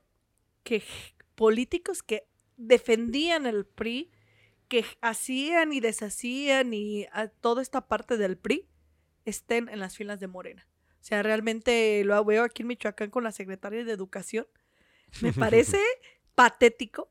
[0.62, 0.82] que
[1.34, 4.10] políticos que defendían el PRI,
[4.68, 8.66] que hacían y deshacían y a toda esta parte del PRI
[9.24, 10.66] estén en las filas de Morena.
[10.94, 14.46] O sea, realmente lo veo aquí en Michoacán con la secretaria de Educación.
[15.20, 15.78] Me parece
[16.34, 17.10] patético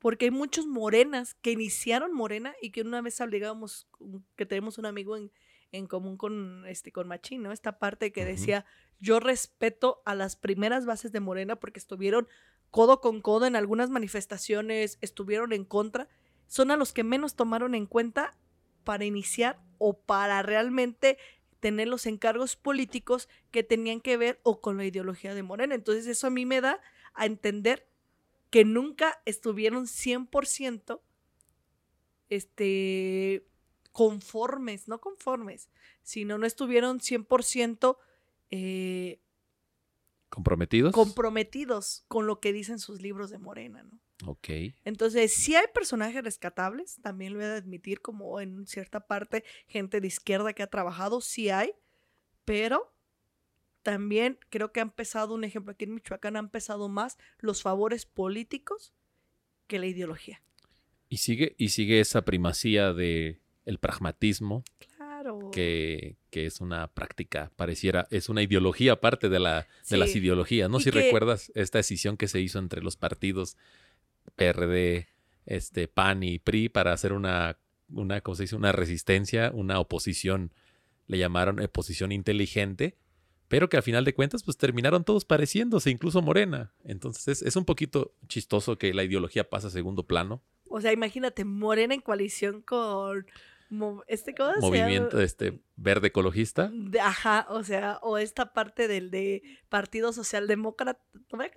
[0.00, 3.86] porque hay muchos morenas que iniciaron Morena y que una vez hablábamos,
[4.34, 5.30] que tenemos un amigo en,
[5.72, 7.52] en común con, este, con Machín, ¿no?
[7.52, 8.64] Esta parte que decía,
[8.98, 12.28] yo respeto a las primeras bases de Morena porque estuvieron
[12.70, 16.08] codo con codo en algunas manifestaciones, estuvieron en contra,
[16.46, 18.36] son a los que menos tomaron en cuenta
[18.84, 21.18] para iniciar o para realmente
[21.60, 25.74] tener los encargos políticos que tenían que ver o con la ideología de Morena.
[25.74, 26.80] Entonces eso a mí me da
[27.14, 27.86] a entender
[28.50, 31.00] que nunca estuvieron 100%
[32.30, 33.44] este,
[33.92, 35.68] conformes, no conformes,
[36.02, 37.96] sino no estuvieron 100%
[38.50, 39.20] eh,
[40.28, 40.92] ¿Comprometidos?
[40.92, 43.98] comprometidos con lo que dicen sus libros de Morena, ¿no?
[44.26, 44.48] ok.
[44.84, 50.00] Entonces, sí hay personajes rescatables, también lo voy a admitir, como en cierta parte, gente
[50.00, 51.72] de izquierda que ha trabajado, sí hay,
[52.44, 52.92] pero
[53.82, 58.06] también creo que han pesado, un ejemplo, aquí en Michoacán han pesado más los favores
[58.06, 58.92] políticos
[59.66, 60.42] que la ideología.
[61.08, 64.64] Y sigue, y sigue esa primacía de el pragmatismo,
[64.96, 65.50] Claro.
[65.52, 70.68] que, que es una práctica, pareciera, es una ideología aparte de, la, de las ideologías.
[70.70, 73.56] No Y si que- recuerdas esta decisión que se hizo entre los partidos
[74.36, 75.06] PRD,
[75.46, 77.58] este, PAN y PRI para hacer una,
[77.92, 78.56] una, ¿cómo se dice?
[78.56, 80.52] Una resistencia, una oposición,
[81.06, 82.96] le llamaron oposición inteligente,
[83.48, 86.72] pero que al final de cuentas pues terminaron todos pareciéndose, incluso Morena.
[86.84, 90.40] Entonces es, es un poquito chistoso que la ideología pasa a segundo plano.
[90.68, 93.26] O sea, imagínate, Morena en coalición con
[94.08, 94.34] este.
[94.60, 96.70] Movimiento este, verde ecologista.
[96.72, 101.00] De- ajá, o sea, o esta parte del de Partido Socialdemócrata,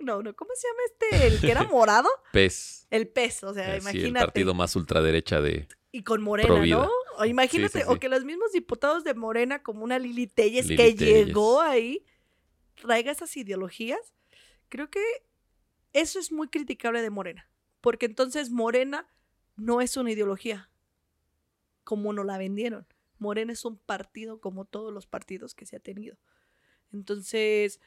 [0.00, 1.26] no, no, ¿cómo se llama este?
[1.26, 2.86] El que era morado, PES.
[2.90, 4.26] el PES, o sea, eh, sí, el imagínate.
[4.26, 6.76] partido más ultraderecha de y con Morena, Provida.
[6.76, 6.90] ¿no?
[7.18, 10.76] O imagínate, sí, o que los mismos diputados de Morena, como una Lili Telles, Lili
[10.76, 11.26] que Telles.
[11.26, 12.04] llegó ahí,
[12.74, 14.00] traiga esas ideologías,
[14.68, 15.00] creo que
[15.92, 17.48] eso es muy criticable de Morena,
[17.80, 19.08] porque entonces Morena
[19.56, 20.68] no es una ideología,
[21.84, 22.86] como nos la vendieron.
[23.18, 26.16] Morena es un partido como todos los partidos que se ha tenido.
[26.92, 27.80] Entonces,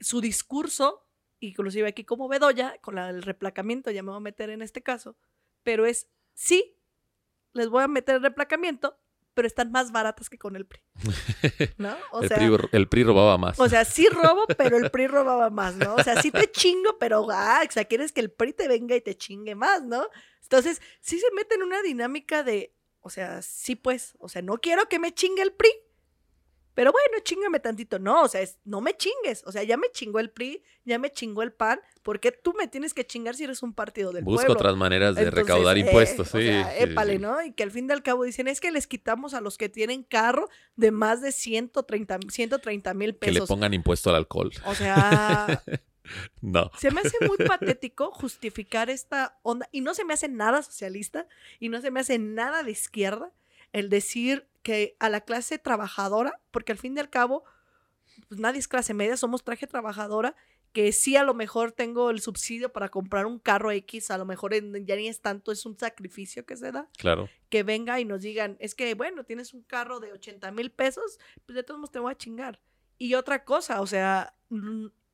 [0.00, 1.06] su discurso,
[1.40, 5.16] inclusive aquí como Bedoya, con el replacamiento, ya me voy a meter en este caso,
[5.62, 6.76] pero es, sí,
[7.52, 8.98] les voy a meter el replacamiento,
[9.34, 10.80] pero están más baratas que con el PRI.
[11.78, 11.96] ¿No?
[12.12, 13.58] O el, sea, PRI, el PRI robaba más.
[13.58, 15.94] o sea, sí robo, pero el PRI robaba más, ¿no?
[15.94, 18.96] O sea, sí te chingo, pero, ah, o sea, quieres que el PRI te venga
[18.96, 20.06] y te chingue más, ¿no?
[20.42, 24.58] Entonces, sí se mete en una dinámica de, o sea, sí pues, o sea, no
[24.58, 25.70] quiero que me chingue el PRI,
[26.74, 27.98] pero bueno, chingame tantito.
[27.98, 29.42] No, o sea, es, no me chingues.
[29.46, 32.54] O sea, ya me chingó el PRI, ya me chingó el PAN, ¿por qué tú
[32.58, 34.54] me tienes que chingar si eres un partido del Busca pueblo?
[34.60, 36.34] otras maneras de Entonces, recaudar eh, impuestos.
[36.34, 37.18] o sí, sea, sí, épale, sí.
[37.18, 37.42] ¿no?
[37.42, 39.68] Y que al fin y al cabo dicen, es que les quitamos a los que
[39.68, 43.48] tienen carro de más de 130 130 mil Que le pesos.
[43.48, 44.50] pongan impuesto al alcohol.
[44.64, 45.62] O sea,
[46.40, 46.70] No.
[46.78, 51.26] se me hace muy patético justificar esta onda, y no se me hace nada socialista,
[51.60, 53.30] y no se me hace nada de izquierda,
[53.72, 57.44] el decir que a la clase trabajadora, porque al fin y al cabo,
[58.28, 60.34] pues nadie es clase media, somos traje trabajadora,
[60.72, 64.24] que sí a lo mejor tengo el subsidio para comprar un carro X, a lo
[64.24, 67.28] mejor en- ya ni es tanto, es un sacrificio que se da, Claro.
[67.50, 71.18] que venga y nos digan, es que bueno, tienes un carro de 80 mil pesos,
[71.44, 72.60] pues de todos modos te voy a chingar.
[72.98, 74.34] Y otra cosa, o sea,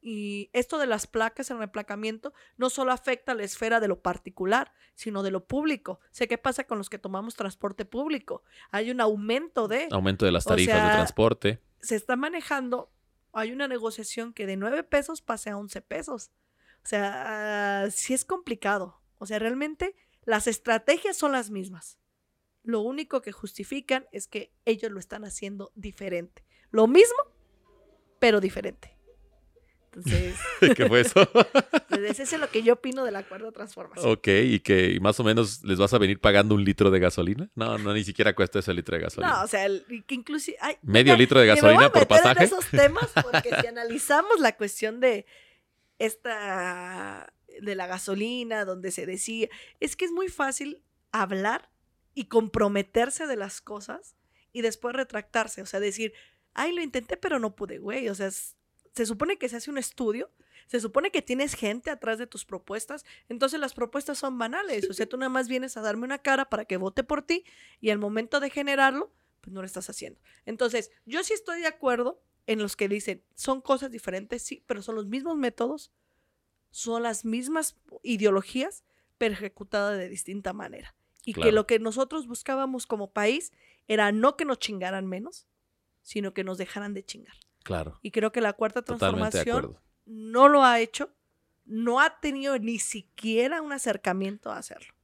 [0.00, 4.00] y esto de las placas, el replacamiento, no solo afecta a la esfera de lo
[4.00, 6.00] particular, sino de lo público.
[6.10, 8.42] Sé qué pasa con los que tomamos transporte público.
[8.70, 11.60] Hay un aumento de, Aumento de las O tarifas de sea, transporte.
[11.80, 12.92] se está manejando,
[13.32, 16.30] hay una negociación que de 9 pesos pase a 11 pesos.
[16.84, 19.00] O sea, sí es complicado.
[19.18, 21.98] O sea, realmente las estrategias son las mismas.
[22.62, 26.44] Lo único que justifican es que ellos lo están haciendo diferente.
[26.70, 27.16] Lo mismo,
[28.18, 28.97] pero diferente.
[29.98, 30.36] Entonces,
[30.76, 31.28] ¿Qué fue eso?
[31.88, 34.10] pues, eso es lo que yo opino de la cuarta transformación.
[34.12, 37.50] ok, y que más o menos les vas a venir pagando un litro de gasolina.
[37.54, 39.32] No, no, ni siquiera cuesta ese litro de gasolina.
[39.38, 40.56] No, o sea, el- y que inclusive...
[40.60, 42.44] ay, Medio ya, litro de ni me voy a gasolina por meter en pasaje.
[42.44, 45.26] esos temas porque si analizamos la cuestión de
[45.98, 49.48] esta de la gasolina, donde se decía,
[49.80, 51.70] es que es muy fácil hablar
[52.14, 54.14] y comprometerse de las cosas
[54.52, 56.12] y después retractarse, o sea, decir,
[56.54, 58.54] ay, lo intenté pero no pude, güey, o sea, es-
[58.94, 60.30] se supone que se hace un estudio,
[60.66, 64.92] se supone que tienes gente atrás de tus propuestas, entonces las propuestas son banales, o
[64.92, 67.44] sea, tú nada más vienes a darme una cara para que vote por ti
[67.80, 70.20] y al momento de generarlo, pues no lo estás haciendo.
[70.44, 74.82] Entonces, yo sí estoy de acuerdo en los que dicen, son cosas diferentes, sí, pero
[74.82, 75.92] son los mismos métodos,
[76.70, 78.84] son las mismas ideologías,
[79.16, 80.94] pero ejecutadas de distinta manera.
[81.24, 83.52] Y que lo que nosotros buscábamos como país
[83.86, 85.46] era no que nos chingaran menos,
[86.02, 87.36] sino que nos dejaran de chingar.
[87.68, 89.76] Claro, Y creo que la cuarta transformación
[90.06, 91.14] no lo ha hecho,
[91.66, 94.94] no ha tenido ni siquiera un acercamiento a hacerlo.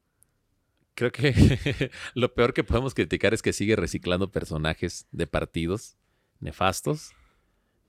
[0.94, 1.34] Creo que
[2.14, 5.98] lo peor que podemos criticar es que sigue reciclando personajes de partidos
[6.40, 7.12] nefastos.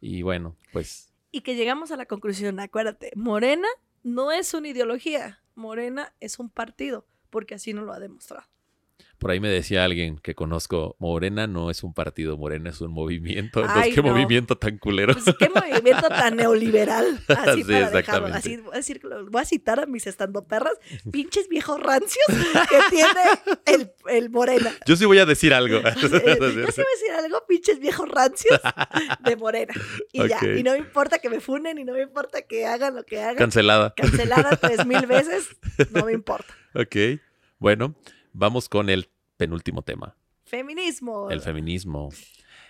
[0.02, 3.70] Y bueno, pues Y que llegamos a la conclusión, acuérdate, Morena
[4.04, 8.46] no es una ideología, Morena es un partido, porque así nos lo ha demostrado.
[9.18, 12.92] Por ahí me decía alguien que conozco, Morena no es un partido, Morena es un
[12.92, 13.60] movimiento.
[13.62, 14.10] Entonces, Ay, ¿qué no.
[14.10, 15.14] movimiento tan culero?
[15.14, 17.20] Pues qué movimiento tan neoliberal.
[17.28, 18.28] Así Sí, para dejarlo.
[18.28, 18.38] exactamente.
[18.38, 20.74] Así voy a, decir, voy a citar a mis estandoperras,
[21.12, 22.26] pinches viejos rancios
[22.70, 23.22] que tiene
[23.66, 24.72] el, el Morena.
[24.86, 25.82] Yo sí voy a decir algo.
[26.02, 28.60] Yo sí voy a decir algo, pinches viejos rancios
[29.24, 29.74] de Morena.
[30.12, 32.96] Y ya, y no me importa que me funen y no me importa que hagan
[32.96, 33.36] lo que hagan.
[33.38, 33.94] Cancelada.
[33.96, 35.48] Cancelada tres mil veces,
[35.92, 36.54] no me importa.
[36.74, 36.96] Ok.
[37.60, 37.96] Bueno,
[38.36, 40.18] vamos con el penúltimo tema.
[40.44, 41.30] Feminismo.
[41.32, 42.10] El feminismo.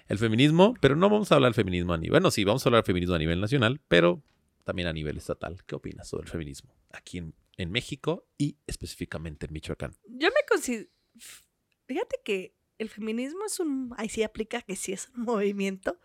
[0.08, 2.12] El feminismo, pero no vamos a hablar del feminismo a nivel.
[2.12, 4.24] Bueno, sí, vamos a hablar del feminismo a nivel nacional, pero
[4.64, 5.64] también a nivel estatal.
[5.66, 6.76] ¿Qué opinas sobre el feminismo?
[6.92, 9.96] Aquí en, en México y específicamente en Michoacán.
[10.08, 10.90] Yo me considero.
[11.88, 13.94] Fíjate que el feminismo es un.
[13.98, 16.00] Ahí sí aplica que sí es un movimiento,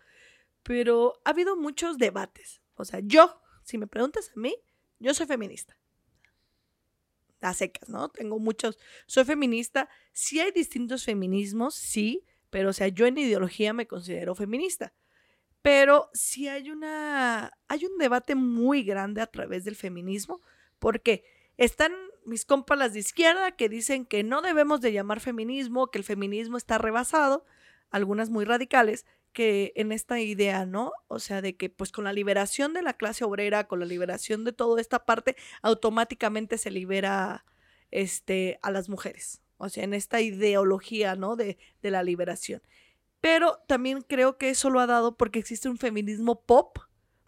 [0.63, 2.61] pero ha habido muchos debates.
[2.75, 4.55] O sea, yo, si me preguntas a mí,
[4.99, 5.77] yo soy feminista.
[7.41, 8.09] A secas, ¿no?
[8.09, 8.77] Tengo muchos.
[9.07, 9.89] Soy feminista.
[10.13, 14.93] Sí hay distintos feminismos, sí, pero o sea, yo en ideología me considero feminista.
[15.61, 17.51] Pero sí hay una.
[17.67, 20.41] Hay un debate muy grande a través del feminismo.
[20.79, 21.23] porque
[21.57, 21.93] Están
[22.25, 26.57] mis compas de izquierda que dicen que no debemos de llamar feminismo, que el feminismo
[26.57, 27.45] está rebasado,
[27.89, 30.91] algunas muy radicales, que en esta idea, ¿no?
[31.07, 34.43] O sea, de que pues con la liberación de la clase obrera, con la liberación
[34.43, 37.45] de toda esta parte, automáticamente se libera
[37.91, 39.41] este, a las mujeres.
[39.57, 41.35] O sea, en esta ideología, ¿no?
[41.35, 42.61] De, de la liberación.
[43.19, 46.79] Pero también creo que eso lo ha dado porque existe un feminismo pop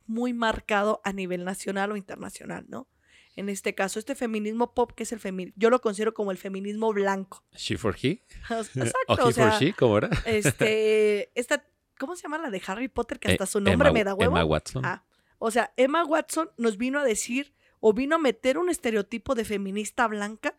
[0.08, 2.88] muy marcado a nivel nacional o internacional, ¿no?
[3.36, 6.38] En este caso, este feminismo pop, que es el feminismo, yo lo considero como el
[6.38, 7.44] feminismo blanco.
[7.56, 8.24] ¿She for he?
[8.50, 9.74] Exacto, ¿O he o sea, for she?
[9.74, 10.10] ¿Cómo era?
[10.26, 11.66] este, esta,
[12.06, 13.20] ¿cómo se llama la de Harry Potter?
[13.20, 14.32] Que hasta Eh, su nombre Emma- me da huevo.
[14.32, 14.84] Emma Watson.
[14.86, 15.04] Ah,
[15.38, 19.46] o sea, Emma Watson nos vino a decir o vino a meter un estereotipo de
[19.46, 20.56] feminista blanca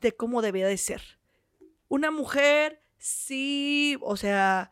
[0.00, 1.02] de cómo debía de ser.
[1.88, 4.70] Una mujer, sí, o sea,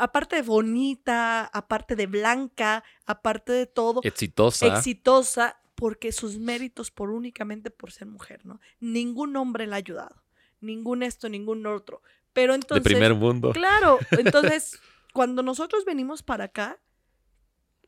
[0.00, 4.66] aparte de bonita, aparte de blanca, aparte de todo, Exitosa.
[4.68, 8.60] exitosa, porque sus méritos por únicamente por ser mujer, ¿no?
[8.78, 10.22] Ningún hombre la ha ayudado,
[10.60, 12.02] ningún esto, ningún otro.
[12.32, 12.84] Pero de entonces...
[12.84, 13.50] primer mundo.
[13.52, 14.78] Claro, entonces,
[15.12, 16.80] cuando nosotros venimos para acá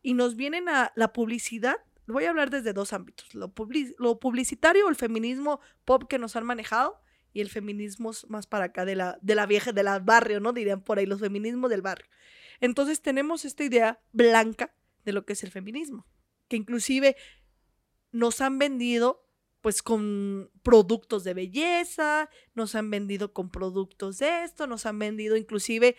[0.02, 4.20] y nos vienen a la publicidad, voy a hablar desde dos ámbitos, lo, publi- lo
[4.20, 7.00] publicitario, el feminismo pop que nos han manejado
[7.32, 10.52] y el feminismo más para acá de la, de la vieja, de la barrio, ¿no?
[10.52, 12.06] Dirían por ahí, los feminismos del barrio.
[12.60, 16.06] Entonces tenemos esta idea blanca de lo que es el feminismo,
[16.48, 17.16] que inclusive
[18.12, 19.22] nos han vendido
[19.60, 25.36] pues con productos de belleza, nos han vendido con productos de esto, nos han vendido
[25.36, 25.96] inclusive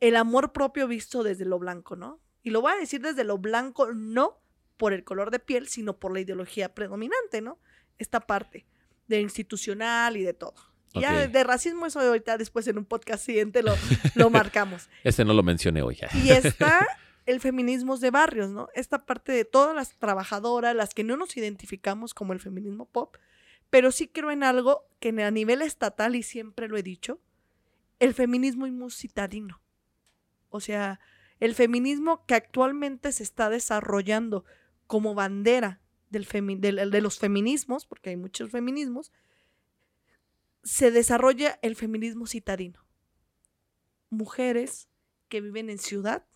[0.00, 2.20] el amor propio visto desde lo blanco, ¿no?
[2.42, 4.38] Y lo voy a decir desde lo blanco, no
[4.76, 7.58] por el color de piel, sino por la ideología predominante, ¿no?
[7.98, 8.66] Esta parte
[9.08, 10.54] de institucional y de todo.
[10.94, 13.74] Ya de, racismo, eso ahorita después en un podcast siguiente lo,
[14.14, 14.88] lo marcamos.
[15.04, 15.98] Ese no lo mencioné hoy.
[16.24, 16.84] Y está
[17.26, 18.68] el feminismo de barrios, ¿no?
[18.74, 23.16] Esta parte de todas las trabajadoras, las que no nos identificamos como el feminismo pop,
[23.68, 27.20] pero sí creo en algo que a nivel estatal, y siempre lo he dicho,
[28.00, 29.60] el feminismo muy citadino.
[30.50, 31.00] O sea,
[31.38, 34.44] el feminismo que actualmente se está desarrollando
[34.86, 39.12] como bandera de los feminismos, porque hay muchos feminismos,
[40.62, 42.84] se desarrolla el feminismo citadino.
[44.10, 44.88] Mujeres
[45.28, 46.26] que viven en ciudad,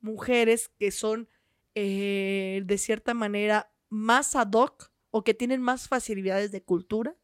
[0.00, 1.28] mujeres que son
[1.74, 7.16] eh, de cierta manera más ad hoc o que tienen más facilidades de cultura,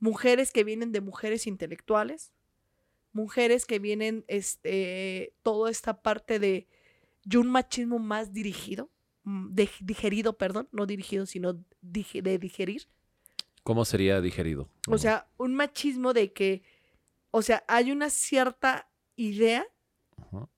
[0.00, 2.32] mujeres que vienen de mujeres intelectuales,
[3.12, 6.68] mujeres que vienen este toda esta parte de,
[7.24, 8.90] de un machismo más dirigido,
[9.24, 12.88] mm, de- digerido, perdón, no dirigido, sino dig- de digerir.
[13.62, 14.68] ¿Cómo sería digerido?
[14.88, 16.62] O sea, un machismo de que,
[17.30, 19.66] o sea, hay una cierta idea
[20.16, 20.48] Ajá.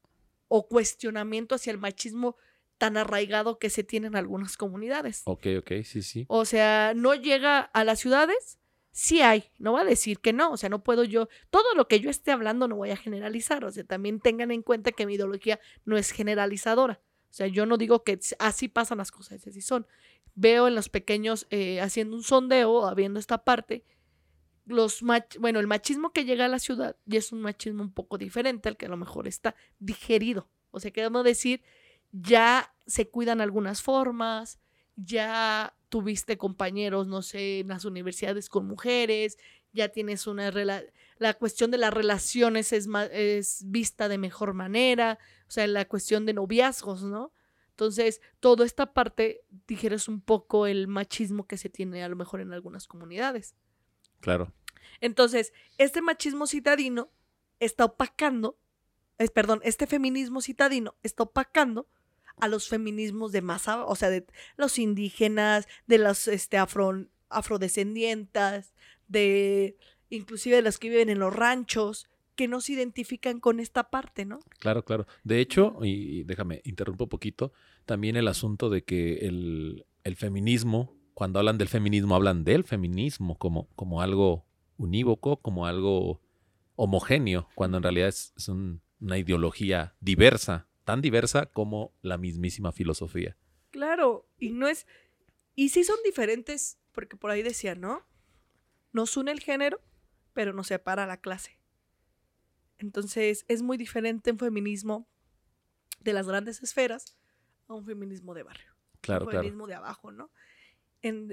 [0.49, 2.37] o cuestionamiento hacia el machismo
[2.79, 5.23] tan arraigado que se tiene en algunas comunidades.
[5.25, 6.25] Ok, ok, sí, sí.
[6.29, 8.59] O sea, no llega a las ciudades,
[8.93, 11.89] sí hay, no va a decir que no, o sea, no puedo yo, todo lo
[11.89, 15.07] que yo esté hablando no voy a generalizar, o sea, también tengan en cuenta que
[15.07, 17.01] mi ideología no es generalizadora,
[17.33, 19.87] o sea, yo no digo que así pasan las cosas, así son.
[20.35, 23.87] Veo en los pequeños, eh, haciendo un sondeo, habiendo esta parte,
[24.67, 28.19] los bueno, el machismo que llega a la ciudad y es un machismo un poco
[28.19, 30.51] diferente al que a lo mejor está digerido.
[30.73, 31.63] O sea, queremos decir,
[32.13, 34.61] ya se cuidan algunas formas,
[34.97, 39.39] ya tuviste compañeros, no sé, en las universidades con mujeres,
[39.73, 40.51] ya tienes una
[41.19, 46.27] la cuestión de las relaciones es, es vista de mejor manera, o sea, la cuestión
[46.27, 47.33] de noviazgos, ¿no?
[47.71, 52.41] Entonces, toda esta parte, dijeras un poco el machismo que se tiene a lo mejor
[52.41, 53.55] en algunas comunidades.
[54.21, 54.53] Claro.
[55.01, 57.11] Entonces, este machismo citadino
[57.61, 58.59] está opacando,
[59.19, 61.89] es, perdón, este feminismo citadino está opacando
[62.41, 64.27] a los feminismos de masa, o sea, de
[64.57, 68.75] los indígenas, de los este, afro, afrodescendientes,
[69.09, 69.77] de
[70.11, 74.25] inclusive de las que viven en los ranchos, que no se identifican con esta parte,
[74.25, 74.41] ¿no?
[74.59, 75.07] Claro, claro.
[75.25, 77.53] De hecho, y déjame interrumpo un poquito,
[77.85, 79.85] también el asunto de que el,
[80.17, 86.21] feminismo, cuando hablan del feminismo, hablan del feminismo como, como algo unívoco, como algo
[86.77, 93.37] homogéneo, cuando en realidad es, una ideología diversa, tan diversa como la mismísima filosofía.
[93.71, 94.87] Claro, y no es...
[95.55, 98.07] Y sí son diferentes, porque por ahí decía, ¿no?
[98.93, 99.81] Nos une el género,
[100.33, 101.61] pero nos separa la clase.
[102.79, 105.09] Entonces es muy diferente un feminismo
[106.01, 107.17] de las grandes esferas
[107.69, 108.73] a un feminismo de barrio.
[109.01, 110.31] Claro, un feminismo de abajo, ¿no?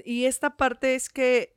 [0.04, 1.56] y esta parte es que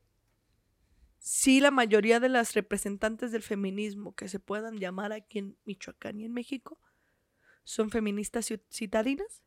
[1.17, 6.19] sí la mayoría de las representantes del feminismo que se puedan llamar aquí en Michoacán
[6.19, 6.79] y en México
[7.63, 9.43] son feministas citadinas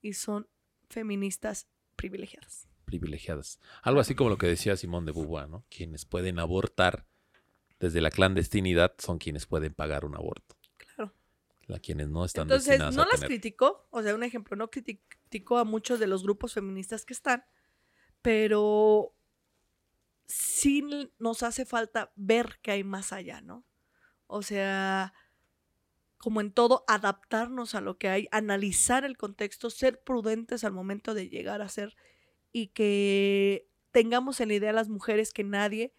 [0.00, 0.48] y son
[0.88, 2.68] feministas privilegiadas.
[2.84, 3.60] Privilegiadas.
[3.82, 5.64] Algo así como lo que decía Simón de Beauvoir, ¿no?
[5.70, 7.06] Quienes pueden abortar
[7.80, 10.56] desde la clandestinidad son quienes pueden pagar un aborto.
[10.76, 11.12] Claro.
[11.66, 15.64] La quienes no están Entonces, no las criticó, o sea, un ejemplo, no criticó a
[15.64, 17.44] muchos de los grupos feministas que están,
[18.22, 19.14] pero
[20.26, 23.64] sí nos hace falta ver que hay más allá, ¿no?
[24.26, 25.12] O sea,
[26.24, 31.12] como en todo, adaptarnos a lo que hay, analizar el contexto, ser prudentes al momento
[31.12, 31.94] de llegar a ser
[32.50, 35.92] y que tengamos en la idea las mujeres que nadie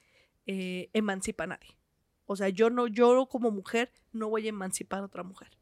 [0.48, 1.78] eh, emancipa a nadie.
[2.26, 5.60] O sea, yo no, yo como mujer no voy a emancipar a otra mujer.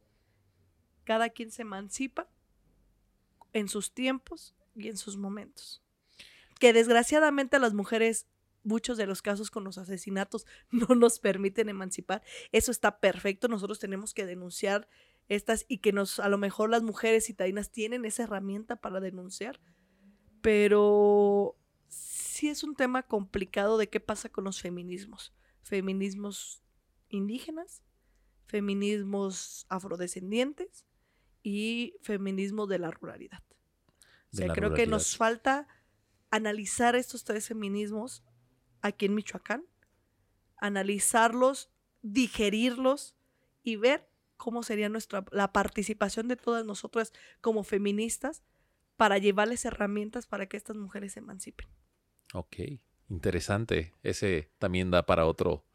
[1.03, 2.29] Cada quien se emancipa
[3.51, 5.83] en sus tiempos y en sus momentos.
[6.57, 8.27] Que desgraciadamente las mujeres,
[8.63, 12.23] muchos de los casos con los asesinatos no nos permiten emancipar.
[12.51, 13.47] Eso está perfecto.
[13.47, 14.87] Nosotros tenemos que denunciar
[15.29, 19.59] estas y que nos, a lo mejor las mujeres citadinas tienen esa herramienta para denunciar.
[20.41, 21.57] Pero
[21.87, 25.33] sí es un tema complicado de qué pasa con los feminismos.
[25.61, 26.61] Feminismos
[27.09, 27.83] indígenas,
[28.47, 30.85] feminismos afrodescendientes
[31.41, 33.43] y feminismo de la ruralidad.
[34.33, 35.67] o sea, creo que nos falta
[36.31, 38.23] analizar estos tres feminismos
[38.83, 39.65] aquí en Michoacán,
[40.57, 41.71] analizarlos,
[42.03, 43.15] digerirlos
[43.63, 44.07] y ver
[44.37, 48.43] cómo sería nuestra la participación de todas nosotras como feministas
[48.97, 51.67] para llevarles herramientas para que estas mujeres se emancipen.
[52.33, 52.57] Ok,
[53.09, 53.93] interesante.
[54.03, 55.65] Ese también da para otro,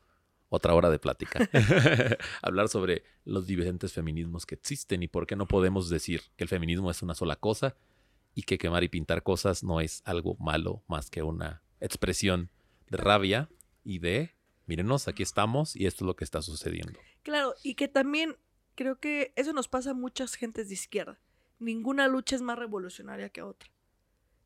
[0.50, 1.48] otra hora de plática.
[2.42, 6.48] Hablar sobre los diferentes feminismos que existen y por qué no podemos decir que el
[6.48, 7.74] feminismo es una sola cosa
[8.34, 12.50] y que quemar y pintar cosas no es algo malo más que una expresión
[12.90, 13.48] de rabia
[13.84, 14.34] y de,
[14.66, 16.98] mírenos, aquí estamos y esto es lo que está sucediendo.
[17.22, 18.36] Claro, y que también
[18.74, 21.20] creo que eso nos pasa a muchas gentes de izquierda.
[21.58, 23.70] Ninguna lucha es más revolucionaria que otra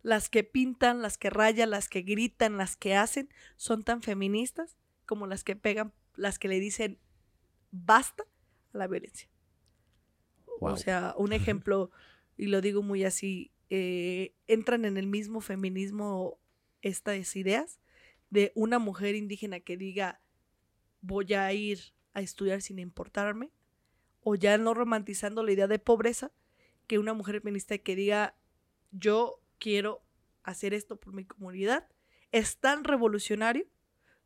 [0.03, 4.76] las que pintan, las que rayan, las que gritan, las que hacen, son tan feministas
[5.07, 6.99] como las que pegan, las que le dicen
[7.70, 8.24] basta
[8.74, 9.28] a la violencia.
[10.61, 11.90] O sea, un ejemplo,
[12.36, 16.38] y lo digo muy así, eh, entran en el mismo feminismo
[16.82, 17.80] estas ideas
[18.32, 20.18] de una mujer indígena que diga
[21.02, 23.50] voy a ir a estudiar sin importarme,
[24.22, 26.32] o ya no romantizando la idea de pobreza,
[26.86, 28.34] que una mujer feminista que diga
[28.90, 30.02] yo quiero
[30.44, 31.86] hacer esto por mi comunidad,
[32.30, 33.66] es tan revolucionario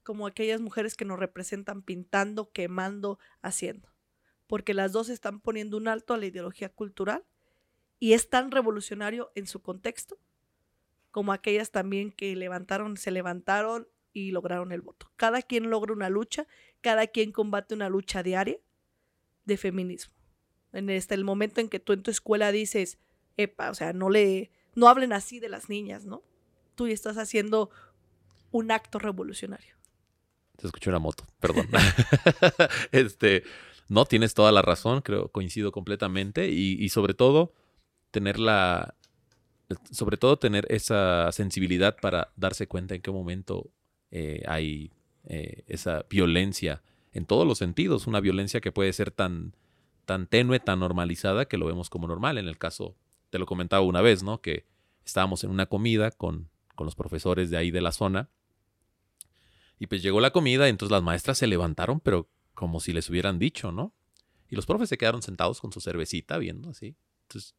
[0.04, 3.92] como aquellas mujeres que nos representan pintando, quemando, haciendo.
[4.46, 7.24] Porque las dos están poniendo un alto a la ideología cultural
[7.98, 10.16] y es tan revolucionario en su contexto
[11.10, 15.10] como aquellas también que levantaron, se levantaron y lograron el voto.
[15.16, 16.46] Cada quien logra una lucha,
[16.80, 18.56] cada quien combate una lucha diaria
[19.44, 20.14] de feminismo.
[20.72, 22.98] En este el momento en que tú en tu escuela dices,
[23.36, 26.22] epa, o sea, no le no hablen así de las niñas, ¿no?
[26.76, 27.68] Tú estás haciendo
[28.52, 29.74] un acto revolucionario.
[30.56, 31.68] Te escuché una moto, perdón.
[32.92, 33.42] este,
[33.88, 37.52] no, tienes toda la razón, creo, coincido completamente y, sobre todo
[38.10, 38.94] tener la,
[39.90, 43.70] sobre todo tener esa sensibilidad para darse cuenta en qué momento
[44.18, 44.90] eh, hay
[45.24, 49.54] eh, esa violencia en todos los sentidos, una violencia que puede ser tan,
[50.06, 52.38] tan tenue, tan normalizada que lo vemos como normal.
[52.38, 52.96] En el caso
[53.28, 54.40] te lo comentaba una vez, ¿no?
[54.40, 54.64] Que
[55.04, 56.48] estábamos en una comida con,
[56.78, 58.30] los profesores de ahí de la zona
[59.78, 63.10] Y pues llegó la comida, y entonces las maestras se levantaron, pero como si les
[63.10, 63.92] hubieran dicho, ¿no?
[64.48, 66.96] Y los profes se quedaron sentados con su cervecita viendo así.
[67.24, 67.54] Entonces,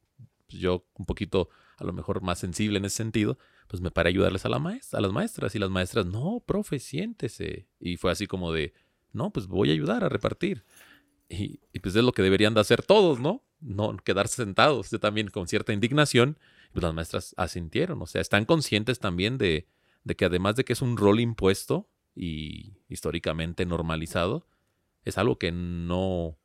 [0.48, 3.38] pues yo un poquito, a lo mejor más sensible en ese sentido,
[3.68, 5.56] pues me paré a ayudarles a, las maestras.
[5.56, 7.68] Y las maestras, no, profe, siéntese.
[7.80, 8.74] Y fue así como de,
[9.14, 10.66] no, pues voy a ayudar a repartir.
[11.30, 13.44] Y, y pues es lo que deberían de hacer todos, ¿no?
[13.60, 14.90] No quedarse sentados.
[14.92, 16.38] Yo también con cierta indignación,
[16.72, 18.02] pues las maestras asintieron.
[18.02, 19.68] O sea, están conscientes también de,
[20.04, 24.48] de que además de que es un rol impuesto y históricamente normalizado,
[25.04, 26.38] es algo que no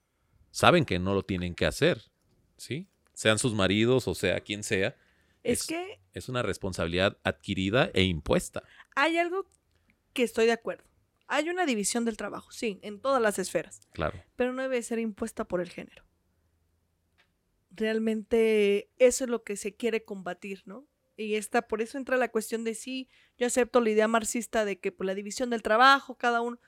[0.51, 2.11] saben que no lo tienen que hacer,
[2.57, 2.89] ¿sí?
[3.15, 4.97] Sean sus maridos o sea quien sea.
[5.43, 8.63] Es, que Es una responsabilidad adquirida e impuesta.
[8.95, 9.49] hay algo
[10.13, 10.85] que estoy de acuerdo.
[11.27, 14.23] Hay una división del trabajo, sí, en todas las esferas, Claro.
[14.37, 16.05] pero no debe ser impuesta por el género.
[17.71, 20.87] Realmente eso es lo que se quiere combatir, ¿no?
[21.17, 24.79] Y está, por eso entra la cuestión de sí, yo acepto la idea marxista de
[24.79, 26.59] que por la división del trabajo, cada uno,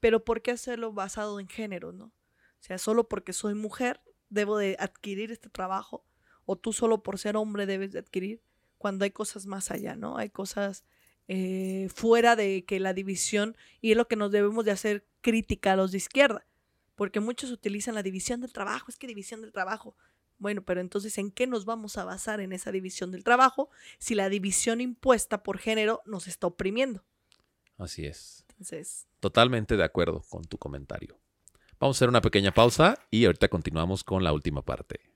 [0.00, 2.06] pero ¿por qué hacerlo basado en género, no?
[2.06, 6.04] O sea, solo porque soy mujer debo de adquirir este trabajo,
[6.46, 8.40] o tú solo por ser hombre debes de adquirir,
[8.78, 10.16] cuando hay cosas más allá, ¿no?
[10.16, 10.84] Hay cosas
[11.28, 15.72] eh, fuera de que la división, y es lo que nos debemos de hacer crítica
[15.72, 16.46] a los de izquierda,
[16.94, 19.96] porque muchos utilizan la división del trabajo, es que división del trabajo.
[20.38, 24.14] Bueno, pero entonces, ¿en qué nos vamos a basar en esa división del trabajo si
[24.14, 27.04] la división impuesta por género nos está oprimiendo?
[27.78, 28.44] Así es.
[28.50, 31.18] Entonces, Totalmente de acuerdo con tu comentario.
[31.80, 35.15] Vamos a hacer una pequeña pausa y ahorita continuamos con la última parte.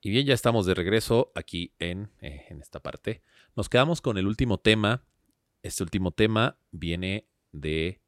[0.00, 3.22] Y bien, ya estamos de regreso aquí en, eh, en esta parte.
[3.56, 5.04] Nos quedamos con el último tema.
[5.62, 8.00] Este último tema viene de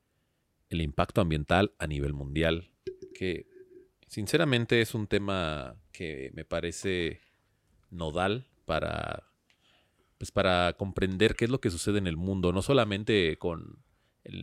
[0.68, 2.70] el impacto ambiental a nivel mundial,
[3.12, 3.46] que
[4.06, 7.20] sinceramente es un tema que me parece
[7.90, 9.26] nodal para
[10.16, 13.82] pues para comprender qué es lo que sucede en el mundo, no solamente con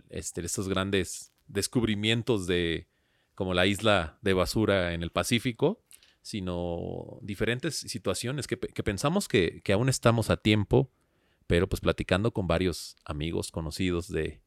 [0.09, 2.87] este, estos grandes descubrimientos de
[3.35, 5.83] como la isla de basura en el Pacífico,
[6.27, 10.91] sino diferentes situaciones que, pe- que pensamos que, que aún estamos a tiempo,
[11.47, 14.41] pero pues platicando con varios amigos conocidos de,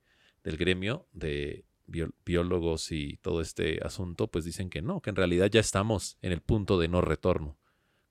[0.45, 1.64] del gremio de
[2.24, 6.33] biólogos y todo este asunto, pues dicen que no, que en realidad ya estamos en
[6.33, 7.57] el punto de no retorno.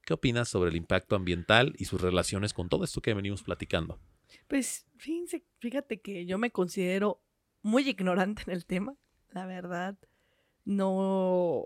[0.03, 3.99] ¿Qué opinas sobre el impacto ambiental y sus relaciones con todo esto que venimos platicando?
[4.47, 7.21] pues fíjense, fíjate que yo me considero
[7.61, 8.95] muy ignorante en el tema,
[9.31, 9.97] la verdad.
[10.65, 11.65] No,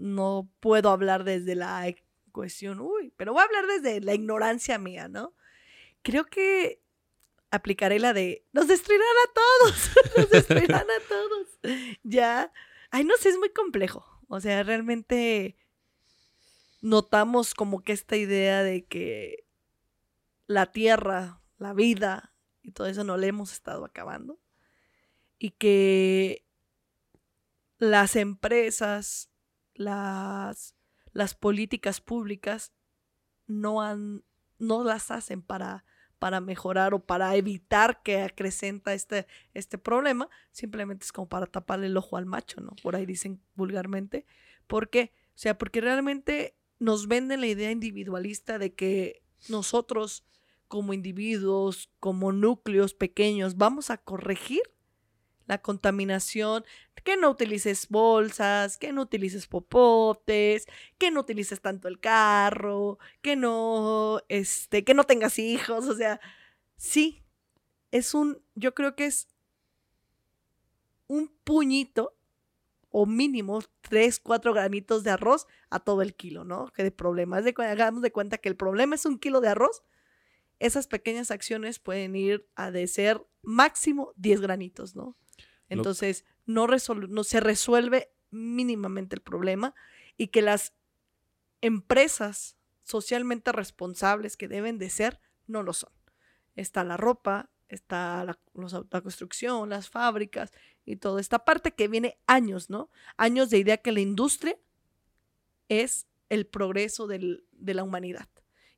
[0.00, 4.78] no puedo hablar desde la e- cuestión, uy, pero voy a hablar desde la ignorancia
[4.78, 5.34] mía, ¿no?
[6.02, 6.82] Creo que
[7.50, 11.48] aplicaré la de, nos destruirán a todos, nos destruirán a todos.
[12.02, 12.52] Ya,
[12.90, 14.06] ay, no sé, es muy complejo.
[14.28, 15.56] O sea, realmente
[16.80, 19.44] notamos como que esta idea de que
[20.46, 22.32] la tierra, la vida
[22.62, 24.38] y todo eso no le hemos estado acabando.
[25.38, 26.44] Y que
[27.78, 29.29] las empresas,
[29.80, 30.74] las,
[31.12, 32.72] las políticas públicas
[33.46, 34.22] no han,
[34.58, 35.84] no las hacen para,
[36.18, 41.86] para mejorar o para evitar que acrecenta este, este problema, simplemente es como para taparle
[41.86, 42.76] el ojo al macho, ¿no?
[42.82, 44.26] Por ahí dicen vulgarmente.
[44.66, 45.12] ¿Por qué?
[45.28, 50.24] O sea, porque realmente nos venden la idea individualista de que nosotros
[50.68, 54.62] como individuos, como núcleos pequeños, vamos a corregir
[55.50, 56.64] la contaminación,
[57.02, 63.34] que no utilices bolsas, que no utilices popotes, que no utilices tanto el carro, que
[63.34, 66.20] no, este, que no tengas hijos, o sea,
[66.76, 67.24] sí,
[67.90, 69.26] es un, yo creo que es
[71.08, 72.14] un puñito
[72.90, 76.68] o mínimo tres, cuatro granitos de arroz a todo el kilo, ¿no?
[76.68, 79.48] Que de problema, es de, hagamos de cuenta que el problema es un kilo de
[79.48, 79.82] arroz,
[80.60, 85.16] esas pequeñas acciones pueden ir a de ser máximo 10 granitos, ¿no?
[85.70, 89.74] Entonces, no, no se resuelve mínimamente el problema
[90.16, 90.74] y que las
[91.60, 95.92] empresas socialmente responsables que deben de ser, no lo son.
[96.56, 100.50] Está la ropa, está la, los construcción, las fábricas
[100.84, 102.90] y toda esta parte que viene años, ¿no?
[103.16, 104.56] Años de idea que la industria
[105.68, 108.28] es el progreso del- de la humanidad.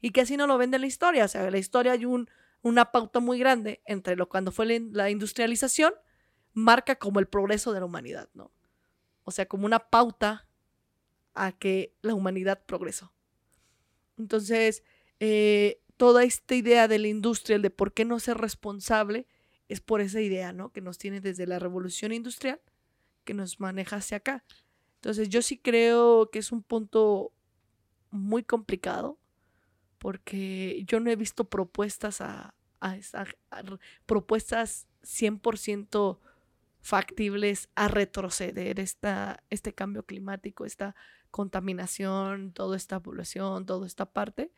[0.01, 1.25] Y que así no lo vende la historia.
[1.25, 2.29] O sea, en la historia hay un,
[2.61, 5.95] una pauta muy grande entre lo cuando fue la industrialización,
[6.55, 8.53] marca como el progreso de la humanidad, ¿no?
[9.25, 10.47] O sea, como una pauta
[11.35, 13.13] a que la humanidad progresó.
[14.19, 14.83] Entonces,
[15.21, 19.27] eh, toda esta idea de la industria, el de por qué no ser responsable,
[19.69, 20.73] es por esa idea, ¿no?
[20.73, 22.61] Que nos tiene desde la revolución industrial,
[23.25, 24.45] que nos maneja hacia acá.
[24.97, 27.33] Entonces, yo sí creo que es un punto
[28.11, 29.19] muy complicado,
[29.99, 32.97] porque yo no he visto propuestas a, a,
[33.51, 36.21] a r- propuestas 100%
[36.83, 40.95] factibles a retroceder esta, este cambio climático, esta
[41.31, 44.53] contaminación, toda esta población, toda esta parte.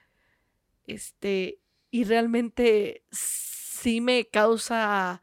[0.86, 1.60] Este,
[1.90, 5.22] y realmente sí me causa,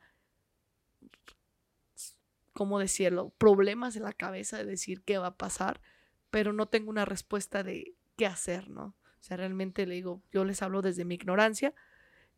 [2.53, 3.33] ¿cómo decirlo?
[3.37, 5.81] Problemas en la cabeza de decir qué va a pasar,
[6.29, 8.95] pero no tengo una respuesta de qué hacer, ¿no?
[9.19, 11.73] O sea, realmente le digo, yo les hablo desde mi ignorancia,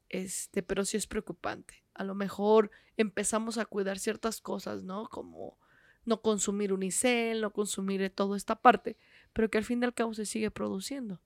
[0.10, 1.83] este, pero sí es preocupante.
[1.94, 5.08] A lo mejor empezamos a cuidar ciertas cosas, ¿no?
[5.10, 5.58] Como
[6.06, 8.98] no consumir unicel, no consumir toda esta parte,
[9.32, 11.22] pero que al fin y al cabo se sigue produciendo.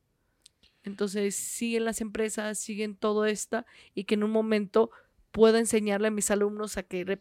[0.83, 4.91] Entonces siguen las empresas, siguen todo esto y que en un momento
[5.31, 7.19] puedo enseñarle a mis alumnos a que,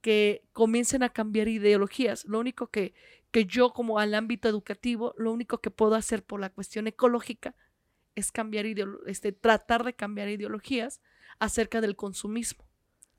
[0.00, 2.24] que comiencen a cambiar ideologías.
[2.24, 2.94] Lo único que,
[3.30, 7.54] que yo como al ámbito educativo, lo único que puedo hacer por la cuestión ecológica
[8.16, 8.66] es cambiar
[9.06, 11.00] este, tratar de cambiar ideologías
[11.38, 12.67] acerca del consumismo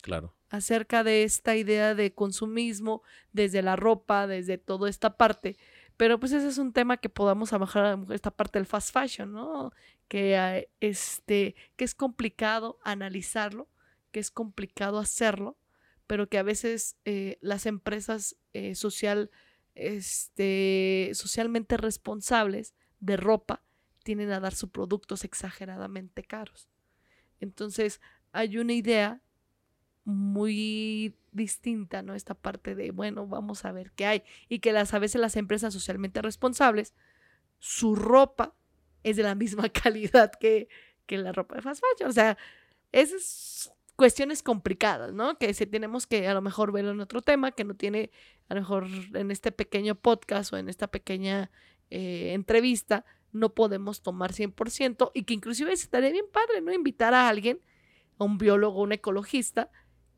[0.01, 0.35] Claro.
[0.49, 5.57] acerca de esta idea de consumismo desde la ropa, desde toda esta parte.
[5.97, 9.71] Pero pues ese es un tema que podamos trabajar esta parte del fast fashion, ¿no?
[10.07, 13.67] Que, ah, este, que es complicado analizarlo,
[14.11, 15.57] que es complicado hacerlo,
[16.07, 19.29] pero que a veces eh, las empresas eh, social,
[19.75, 23.61] este, socialmente responsables de ropa
[24.03, 26.69] tienen a dar sus productos exageradamente caros.
[27.39, 29.21] Entonces, hay una idea
[30.05, 32.15] muy distinta, ¿no?
[32.15, 34.23] Esta parte de, bueno, vamos a ver qué hay.
[34.47, 36.93] Y que las, a veces las empresas socialmente responsables,
[37.59, 38.55] su ropa
[39.03, 40.67] es de la misma calidad que,
[41.05, 42.09] que la ropa de fast fashion.
[42.09, 42.37] O sea,
[42.91, 45.37] esas cuestiones complicadas, ¿no?
[45.37, 48.11] Que si tenemos que a lo mejor verlo en otro tema, que no tiene,
[48.47, 51.51] a lo mejor en este pequeño podcast o en esta pequeña
[51.89, 56.71] eh, entrevista, no podemos tomar 100% y que inclusive estaría bien padre, ¿no?
[56.71, 57.59] Invitar a alguien,
[58.17, 59.69] a un biólogo, un ecologista,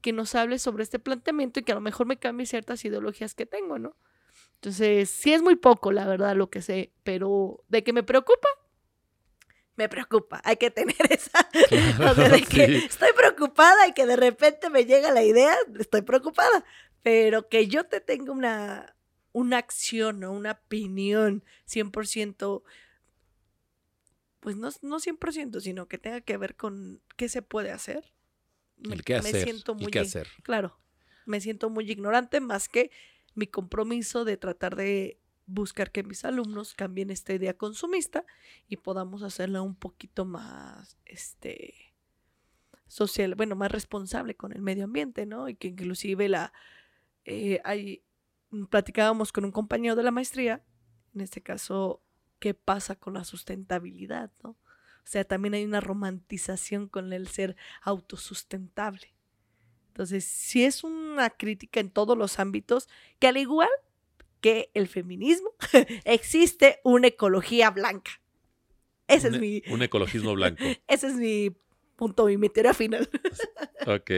[0.02, 3.36] que nos hable sobre este planteamiento y que a lo mejor me cambie ciertas ideologías
[3.36, 3.96] que tengo, ¿no?
[4.56, 8.48] Entonces, sí es muy poco, la verdad, lo que sé, pero de que me preocupa,
[9.76, 10.42] me preocupa.
[10.44, 11.50] Hay que tener esa.
[12.12, 16.02] o sea, de que estoy preocupada y que de repente me llega la idea, estoy
[16.02, 16.64] preocupada.
[17.02, 18.96] Pero que yo te tenga una,
[19.32, 22.62] una acción o una opinión 100%,
[24.40, 28.14] pues no, no 100%, sino que tenga que ver con qué se puede hacer.
[28.88, 29.34] Me- El qué hacer.
[29.34, 30.28] Me siento muy el qué hacer.
[30.44, 30.78] Claro,
[31.26, 32.92] me siento muy ignorante más que
[33.36, 38.26] mi compromiso de tratar de buscar que mis alumnos cambien esta idea consumista
[38.68, 41.74] y podamos hacerla un poquito más, este,
[42.88, 45.48] social, bueno, más responsable con el medio ambiente, ¿no?
[45.50, 46.52] Y que inclusive la,
[47.26, 48.04] eh, hay,
[48.70, 50.64] platicábamos con un compañero de la maestría,
[51.16, 52.02] en este caso,
[52.40, 54.58] qué pasa con la sustentabilidad, ¿no?
[55.04, 59.14] O sea, también hay una romantización con el ser autosustentable.
[59.88, 62.88] Entonces, sí es una crítica en todos los ámbitos,
[63.20, 63.70] que al igual
[64.42, 65.54] que el feminismo,
[66.04, 68.12] existe una ecología blanca.
[69.08, 70.64] Ese un, es mi, un ecologismo blanco.
[70.88, 71.56] ese es mi
[71.96, 73.10] punto mi teoría final.
[73.86, 74.12] Ok.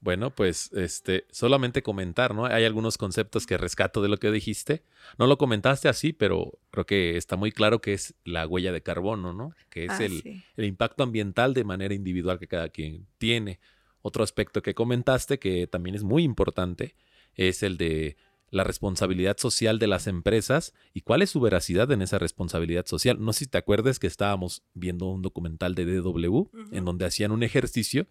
[0.00, 2.46] Bueno, pues este, solamente comentar, ¿no?
[2.46, 4.84] Hay algunos conceptos que rescato de lo que dijiste.
[5.18, 8.80] No lo comentaste así, pero creo que está muy claro que es la huella de
[8.82, 9.52] carbono, ¿no?
[9.70, 10.42] Que es Ah, el, sí.
[10.56, 13.58] el impacto ambiental de manera individual que cada quien tiene.
[14.00, 16.94] Otro aspecto que comentaste que también es muy importante
[17.34, 18.16] es el de
[18.50, 23.18] la responsabilidad social de las empresas y cuál es su veracidad en esa responsabilidad social.
[23.20, 27.30] No sé si te acuerdas que estábamos viendo un documental de DW en donde hacían
[27.32, 28.06] un ejercicio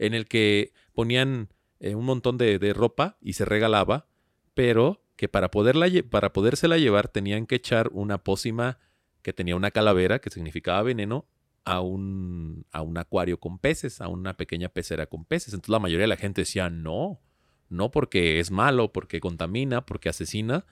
[0.00, 4.08] en el que ponían eh, un montón de, ropa y se regalaba,
[4.54, 8.78] pero que para, poderla, para podérsela llevar tenían que echar una pócima
[9.22, 11.28] que tenía una calavera, que significaba veneno,
[11.66, 15.52] a un, a un acuario con peces, a una pequeña pecera con peces.
[15.52, 17.20] Entonces la mayoría de la gente decía, no,
[17.68, 20.64] no porque es malo, porque contamina, porque asesina.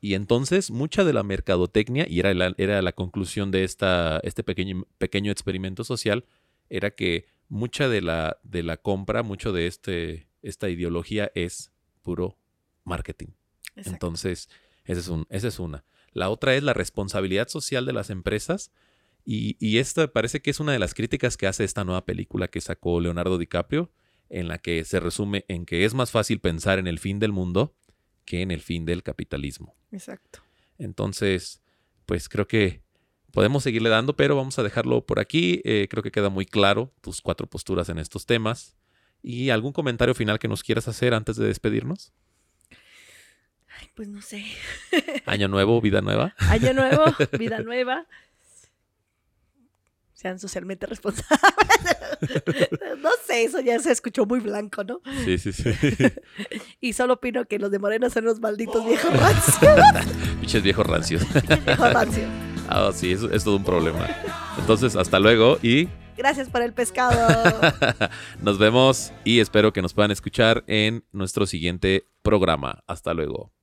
[0.00, 4.42] Y entonces mucha de la mercadotecnia, y era la, era la conclusión de esta, este
[4.42, 6.24] pequeño, pequeño experimento social,
[6.70, 11.72] era que mucha de la, de la compra, mucho de este, esta ideología es
[12.02, 12.38] puro
[12.84, 13.28] marketing.
[13.76, 13.90] Exacto.
[13.90, 14.48] Entonces,
[14.84, 15.84] esa es, un, esa es una.
[16.12, 18.70] La otra es la responsabilidad social de las empresas.
[19.24, 22.48] Y, y esta parece que es una de las críticas que hace esta nueva película
[22.48, 23.90] que sacó Leonardo DiCaprio,
[24.28, 27.32] en la que se resume en que es más fácil pensar en el fin del
[27.32, 27.74] mundo
[28.24, 29.74] que en el fin del capitalismo.
[29.92, 30.40] Exacto.
[30.78, 31.62] Entonces,
[32.06, 32.83] pues creo que
[33.34, 35.60] podemos seguirle dando, pero vamos a dejarlo por aquí.
[35.64, 38.76] Eh, creo que queda muy claro tus cuatro posturas en estos temas.
[39.22, 42.12] ¿Y algún comentario final que nos quieras hacer antes de despedirnos?
[43.80, 44.44] Ay, pues no sé.
[45.26, 46.34] Año nuevo, vida nueva.
[46.48, 47.04] Año nuevo,
[47.38, 48.06] vida nueva.
[50.12, 51.40] sean socialmente responsables.
[53.02, 55.00] no sé, eso ya se escuchó muy blanco, ¿no?
[55.24, 55.70] Sí, sí, sí.
[56.80, 59.58] Y solo opino que los de Morena son los malditos viejos rancios.
[60.40, 61.22] Pinches viejos rancios.
[61.64, 62.53] viejos rancios.
[62.68, 64.08] Ah, sí, eso es todo un problema.
[64.58, 67.28] Entonces, hasta luego y Gracias por el pescado.
[68.42, 72.84] nos vemos y espero que nos puedan escuchar en nuestro siguiente programa.
[72.86, 73.53] Hasta luego.